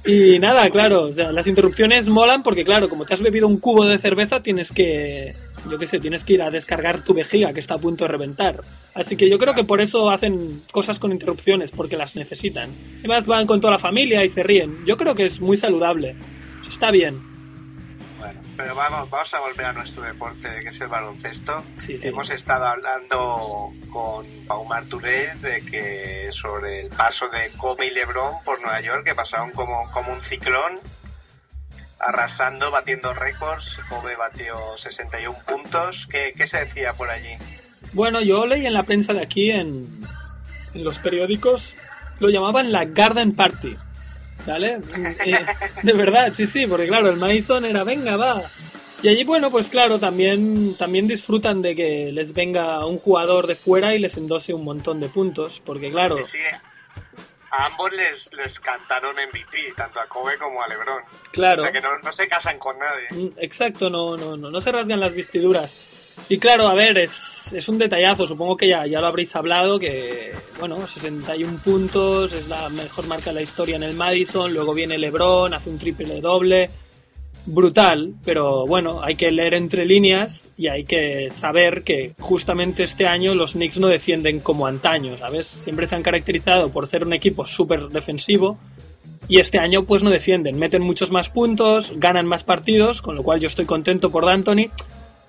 [0.06, 3.58] Y nada, claro, o sea, las interrupciones molan porque, claro, como te has bebido un
[3.58, 5.34] cubo de cerveza, tienes que,
[5.72, 8.10] yo qué sé, tienes que ir a descargar tu vejiga que está a punto de
[8.10, 8.60] reventar.
[8.94, 12.70] Así que yo creo que por eso hacen cosas con interrupciones, porque las necesitan.
[13.00, 14.84] Además van con toda la familia y se ríen.
[14.86, 16.18] Yo creo que es muy saludable.
[16.70, 17.22] Está bien.
[18.56, 21.64] Pero vamos, vamos a volver a nuestro deporte, que es el baloncesto.
[21.78, 22.08] Sí, sí.
[22.08, 28.44] Hemos estado hablando con Pau Marturell de que sobre el paso de Kobe y LeBron
[28.44, 30.80] por Nueva York, que pasaron como, como un ciclón,
[32.00, 33.80] arrasando, batiendo récords.
[33.90, 36.08] Kobe batió 61 puntos.
[36.08, 37.36] ¿Qué, qué se decía por allí?
[37.94, 39.88] Bueno, yo leí en la prensa de aquí, en,
[40.74, 41.76] en los periódicos,
[42.20, 43.78] lo llamaban la Garden Party.
[44.46, 44.80] ¿Vale?
[45.26, 45.46] Eh,
[45.84, 48.42] de verdad, sí, sí, porque claro, el Mason era, venga, va.
[49.02, 53.56] Y allí, bueno, pues claro, también, también disfrutan de que les venga un jugador de
[53.56, 56.40] fuera y les endose un montón de puntos, porque claro, Sí, sí,
[57.52, 61.04] a ambos les, les cantaron MVP, tanto a Kobe como a LeBron.
[61.32, 61.62] Claro.
[61.62, 63.08] O sea que no, no se casan con nadie.
[63.12, 65.76] Mm, Exacto, no, no, no, no se rasgan las vestiduras.
[66.30, 69.78] Y claro, a ver, es, es un detallazo, supongo que ya, ya lo habréis hablado,
[69.78, 74.74] que bueno, 61 puntos, es la mejor marca de la historia en el Madison, luego
[74.74, 76.70] viene Lebron, hace un triple doble,
[77.46, 83.06] brutal, pero bueno, hay que leer entre líneas y hay que saber que justamente este
[83.06, 85.46] año los Knicks no defienden como antaño, ¿sabes?
[85.46, 88.58] Siempre se han caracterizado por ser un equipo súper defensivo,
[89.28, 93.24] y este año pues no defienden, meten muchos más puntos, ganan más partidos, con lo
[93.24, 94.70] cual yo estoy contento por D'Antoni,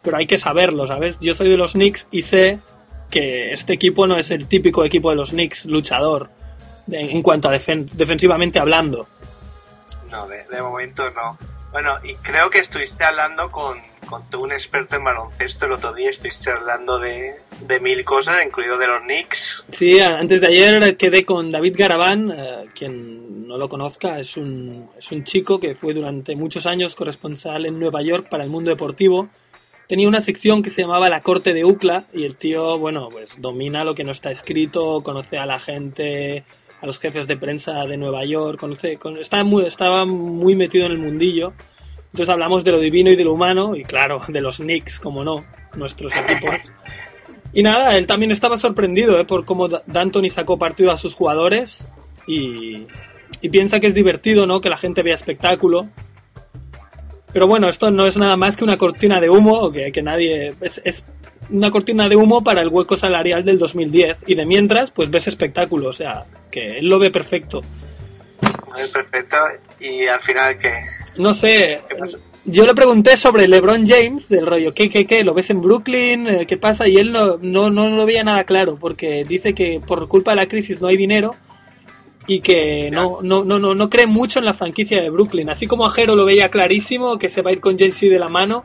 [0.04, 1.18] pero hay que saberlo, ¿sabes?
[1.20, 2.58] Yo soy de los Knicks y sé
[3.10, 6.30] que este equipo no es el típico equipo de los Knicks luchador
[6.90, 9.08] en cuanto a defen- defensivamente hablando.
[10.10, 11.38] No, de, de momento no.
[11.72, 13.78] Bueno, y creo que estuviste hablando con,
[14.08, 17.34] con tú, un experto en baloncesto el otro día, estuviste hablando de,
[17.66, 19.64] de mil cosas, incluido de los Knicks.
[19.72, 24.88] Sí, antes de ayer quedé con David Garabán, eh, quien no lo conozca, es un,
[24.96, 28.70] es un chico que fue durante muchos años corresponsal en Nueva York para el mundo
[28.70, 29.28] deportivo.
[29.86, 33.40] Tenía una sección que se llamaba La Corte de UCLA y el tío, bueno, pues
[33.40, 36.44] domina lo que no está escrito, conoce a la gente,
[36.80, 40.86] a los jefes de prensa de Nueva York, conoce, con- está muy, estaba muy metido
[40.86, 41.52] en el mundillo.
[42.06, 45.22] Entonces hablamos de lo divino y de lo humano y claro, de los Knicks, como
[45.24, 45.44] no,
[45.76, 46.54] nuestros equipos.
[47.52, 49.24] Y nada, él también estaba sorprendido ¿eh?
[49.24, 51.86] por cómo D'Antoni sacó partido a sus jugadores
[52.26, 52.86] y,
[53.42, 54.60] y piensa que es divertido, ¿no?
[54.60, 55.88] Que la gente vea espectáculo.
[57.34, 60.54] Pero bueno, esto no es nada más que una cortina de humo, que, que nadie...
[60.60, 61.04] Es, es
[61.50, 64.18] una cortina de humo para el hueco salarial del 2010.
[64.28, 67.60] Y de mientras, pues ves espectáculo, o sea, que él lo ve perfecto.
[68.40, 69.36] Muy perfecto.
[69.80, 70.84] ¿Y al final qué?
[71.16, 72.18] No sé, ¿Qué pasa?
[72.44, 75.24] yo le pregunté sobre LeBron James, del rollo, ¿qué, qué, qué?
[75.24, 76.28] ¿Lo ves en Brooklyn?
[76.28, 76.86] Eh, ¿Qué pasa?
[76.86, 80.36] Y él no, no, no lo veía nada claro, porque dice que por culpa de
[80.36, 81.34] la crisis no hay dinero
[82.26, 85.50] y que no, no, no, no, no cree mucho en la franquicia de Brooklyn.
[85.50, 88.28] Así como Ajero lo veía clarísimo, que se va a ir con Jay-Z de la
[88.28, 88.62] mano,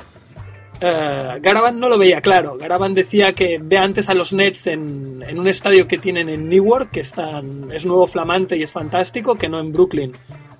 [0.82, 2.58] eh, Garaban no lo veía claro.
[2.58, 6.48] Garaban decía que ve antes a los Nets en, en un estadio que tienen en
[6.48, 10.14] Newark, que están, es nuevo flamante y es fantástico, que no en Brooklyn.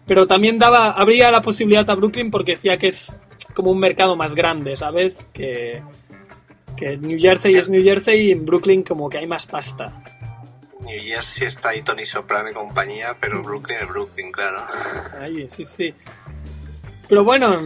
[0.06, 3.16] Pero también daba, abría la posibilidad a Brooklyn porque decía que es
[3.54, 5.26] como un mercado más grande, ¿sabes?
[5.32, 5.82] Que,
[6.76, 10.04] que New Jersey es New Jersey y en Brooklyn como que hay más pasta.
[10.90, 14.66] New Jersey está ahí Tony Soprano y compañía, pero Brooklyn es Brooklyn, claro.
[15.20, 15.94] Ahí, sí, sí.
[17.10, 17.60] Pero bueno,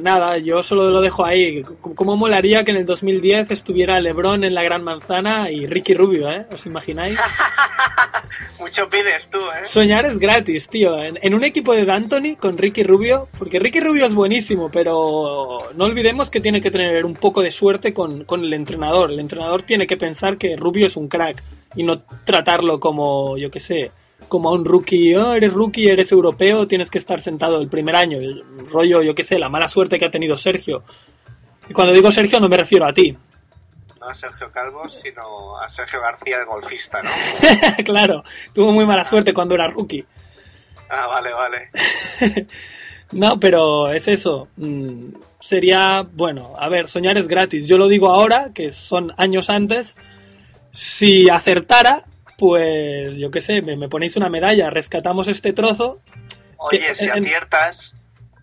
[0.00, 1.62] nada, yo solo lo dejo ahí.
[1.62, 6.28] ¿Cómo molaría que en el 2010 estuviera LeBron en la Gran Manzana y Ricky Rubio,
[6.28, 6.46] eh?
[6.52, 7.16] ¿Os imagináis?
[8.58, 9.68] Mucho pides tú, ¿eh?
[9.68, 11.00] Soñar es gratis, tío.
[11.00, 15.58] En, en un equipo de D'Antoni con Ricky Rubio, porque Ricky Rubio es buenísimo, pero
[15.76, 19.12] no olvidemos que tiene que tener un poco de suerte con, con el entrenador.
[19.12, 21.40] El entrenador tiene que pensar que Rubio es un crack
[21.76, 23.92] y no tratarlo como, yo qué sé,
[24.28, 25.14] como a un rookie.
[25.16, 28.18] "Oh, eres rookie, eres europeo, tienes que estar sentado el primer año.
[28.18, 30.82] El rollo, yo qué sé, la mala suerte que ha tenido Sergio.
[31.68, 33.16] Y cuando digo Sergio no me refiero a ti.
[34.00, 37.10] No a Sergio Calvo, sino a Sergio García, el golfista, ¿no?
[37.84, 40.04] claro, tuvo muy mala suerte cuando era rookie.
[40.88, 41.70] Ah, vale, vale.
[43.12, 44.46] No, pero es eso.
[44.56, 45.06] Mm,
[45.40, 47.66] Sería, bueno, a ver, soñar es gratis.
[47.66, 49.96] Yo lo digo ahora, que son años antes.
[50.72, 52.04] Si acertara,
[52.40, 56.00] pues yo qué sé, me, me ponéis una medalla, rescatamos este trozo.
[56.56, 57.96] Oye, Que- si en- aciertas,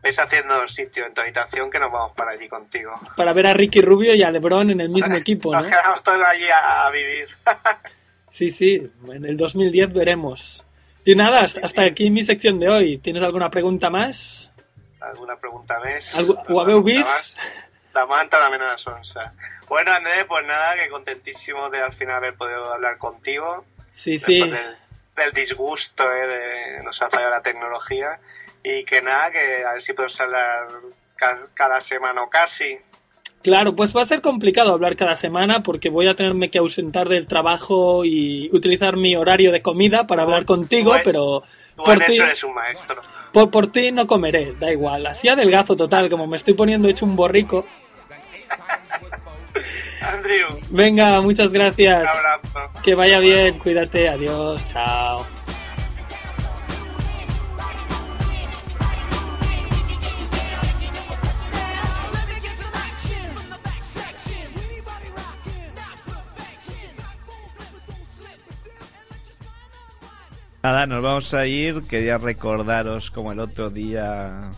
[0.04, 2.94] ves haciendo sitio en tu habitación que nos vamos para allí contigo.
[3.18, 5.60] Para ver a Ricky Rubio y a LeBron en el mismo equipo, ¿no?
[5.60, 7.28] Nos quedamos todos allí a, a vivir.
[8.30, 10.64] Sí, sí, en el 2010 veremos.
[11.06, 12.98] Y nada, hasta, hasta aquí mi sección de hoy.
[12.98, 14.52] ¿Tienes alguna pregunta más?
[15.00, 16.14] ¿Alguna pregunta més?
[16.14, 17.40] Algu- ho ¿Alguna habeu pregunta vist?
[17.40, 17.54] más?
[17.96, 19.20] Demà también a las 11.
[19.70, 23.64] Bueno, Andrés, pues nada, que contentísimo de al final haber podido hablar contigo.
[23.98, 24.40] Sí, sí.
[24.40, 24.52] Del,
[25.16, 26.28] del disgusto, eh,
[26.78, 28.20] de nos ha fallado la tecnología.
[28.64, 30.68] Y que nada, que a ver si podemos hablar
[31.16, 32.78] ca- cada semana o casi.
[33.42, 37.10] Claro, pues va a ser complicado hablar cada semana porque voy a tenerme que ausentar
[37.10, 41.44] del trabajo y utilizar mi horario de comida para hablar contigo, Bueno, pero
[41.76, 43.02] por ti, eso eres un maestro.
[43.34, 45.08] por, por ti no comeré, da igual.
[45.08, 47.66] Así adelgazo total, como me estoy poniendo hecho un borrico.
[50.14, 52.10] Andrew, Venga, muchas un gracias.
[52.10, 52.72] abrazo.
[52.84, 55.26] Que vaya bien, cuídate, adiós, chao.
[70.64, 71.84] Nada, nos vamos a ir.
[71.84, 74.52] Quería recordaros, como el otro día,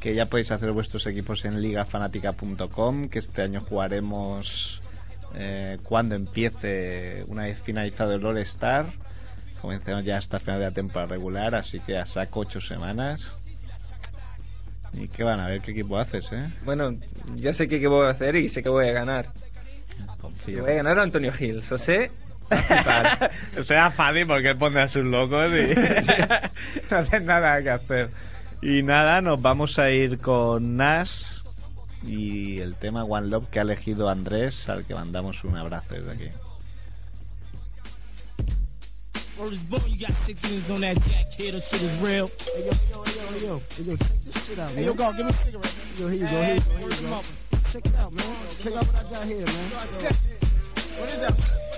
[0.00, 4.71] que ya podéis hacer vuestros equipos en ligafanatica.com, que este año jugaremos
[5.34, 8.86] eh, cuando empiece, una vez finalizado el All-Star.
[9.60, 13.32] Comencemos ya hasta el final de la temporada regular, así que a saco ocho semanas.
[14.94, 16.44] ¿Y qué van a ver qué equipo haces, eh?
[16.64, 16.94] Bueno,
[17.36, 19.26] ya sé qué, qué voy a hacer y sé que voy a ganar.
[20.20, 20.62] Confío.
[20.62, 22.10] Voy a ganar a Antonio Gil, eso sé.
[23.62, 25.74] Será fácil porque pone a sus locos y
[26.90, 28.10] no hacen nada que hacer.
[28.60, 31.41] Y nada, nos vamos a ir con Nash
[32.04, 36.10] y el tema One Love que ha elegido Andrés, al que mandamos un abrazo desde
[36.10, 36.28] aquí.
[39.38, 42.30] Word is born, you got six minutes on that jack kid, that shit is real.
[42.38, 44.78] Hey, yo, yo, yo, yo, hey, yo, check this shit out, man.
[44.78, 45.76] Hey, yo, go, give me a cigarette.
[45.96, 47.20] Yo, here you go, here you go, here you go.
[47.72, 48.36] Check it out, man.
[48.60, 49.70] Check out what I got here, man.
[51.00, 51.71] What is that?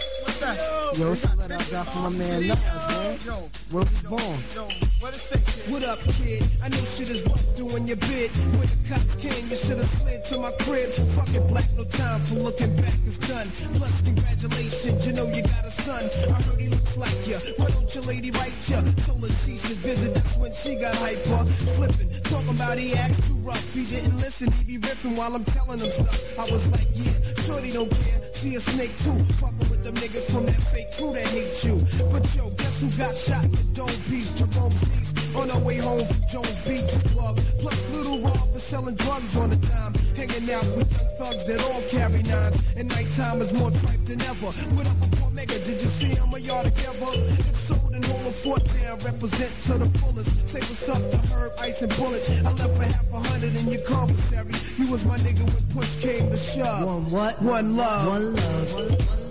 [0.45, 0.99] What's?
[0.99, 3.18] Yo, it's a letter I got from my man Nas, man.
[3.24, 3.36] Yo,
[3.72, 4.38] word was born.
[4.53, 4.68] Yo,
[5.01, 5.40] what it say?
[5.72, 6.45] What up, kid?
[6.62, 8.28] I know shit is rough doing your bid.
[8.61, 10.92] When the cops came, you should have slid to my crib.
[11.16, 13.49] Fucking black, no time for looking back, it's done.
[13.80, 16.05] Plus, congratulations, you know you got a son.
[16.28, 17.40] I heard he looks like ya.
[17.57, 18.84] Why don't your lady write ya?
[19.09, 21.40] Told her she should visit, that's when she got hyper.
[21.80, 23.64] Flipping, talking about he acts too rough.
[23.72, 26.20] He didn't listen, he be ripping while I'm telling him stuff.
[26.38, 27.16] I was like, yeah,
[27.49, 28.20] shorty don't care.
[28.34, 29.16] She a snake too.
[29.40, 31.78] Fucking with them niggas from that fake crew that hate you.
[32.11, 34.35] But yo, guess who got shot in the dome piece?
[34.35, 35.14] Jerome's niece.
[35.37, 37.39] On our way home from Jones Beach, plug.
[37.62, 39.95] Plus, Little Rob was selling drugs on the dime.
[40.18, 42.59] Hanging out with young thugs that all carry nines.
[42.74, 44.51] And nighttime is more tripe than ever.
[44.74, 45.59] What up with Mega?
[45.62, 47.14] Did you see him or y'all together?
[47.14, 48.99] If so, then hold a fort down.
[49.07, 50.49] Represent to the fullest.
[50.49, 52.26] Say what's up to Herb, Ice, and Bullet.
[52.43, 54.51] I left for half a hundred in your commissary.
[54.78, 56.87] You was my nigga when push came to shove.
[56.87, 57.41] One what?
[57.41, 58.09] One love.
[58.09, 58.74] One love.
[58.74, 59.24] One love.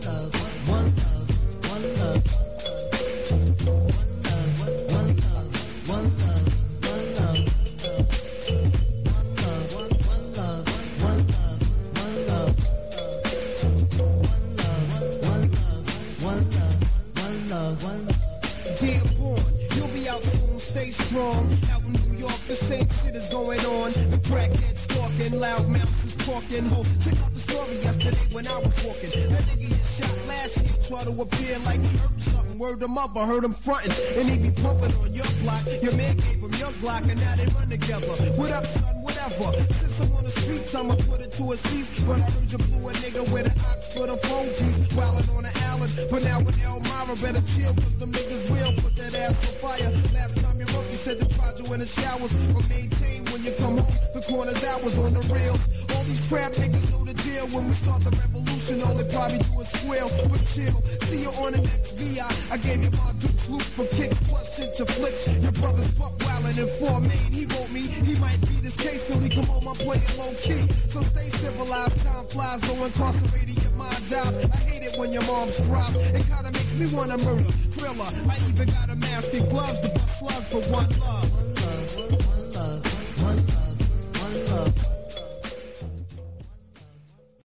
[24.43, 26.65] The crackheads talking, loud mouths is talking.
[26.65, 29.09] Ho, check out the story yesterday when I was walking.
[29.31, 32.57] That nigga get shot last year, try to appear like he hurt something.
[32.59, 33.91] Word him up, I heard him frontin'.
[34.19, 35.63] And he be pumping on your block.
[35.81, 38.07] Your man gave him your block, and now they run together.
[38.35, 38.95] What up, son?
[39.01, 39.55] Whatever.
[39.71, 42.03] Since I'm on the streets, I'ma put it to a cease.
[42.03, 44.91] But I heard you blew a nigga with an ox for the phone piece.
[44.91, 48.95] Wildin' on the island, but now with Elmira, better chill, cause them niggas will put
[48.99, 49.91] that ass on fire.
[50.11, 50.59] Last time
[51.03, 52.31] tried you in the showers.
[52.53, 55.59] But maintain when you come home, the corner's hours on the rails.
[55.91, 57.47] All these crap niggas know the deal.
[57.51, 60.07] When we start the revolution, all they probably do is squeal.
[60.31, 62.23] But chill, see you on the next VI.
[62.51, 65.27] I gave you my Duke's loop for kicks, plus hit your flicks.
[65.43, 67.31] Your brother's buck wildin' in four main.
[67.35, 70.31] He wrote me, he might be this case, so he come home, I'm playing low
[70.39, 70.63] key.
[70.87, 74.51] So stay civilized, time flies, no incarcerated, mind dive.
[74.53, 75.95] I hate it when your mom's drops.
[75.95, 77.51] It kinda makes me wanna murder.
[77.75, 78.09] Thriller.
[78.31, 81.27] I even got a mask and gloves to bust slugs, but one love.
[81.35, 82.81] One love, one love, one love,
[83.27, 83.77] one love.
[84.23, 85.02] One love.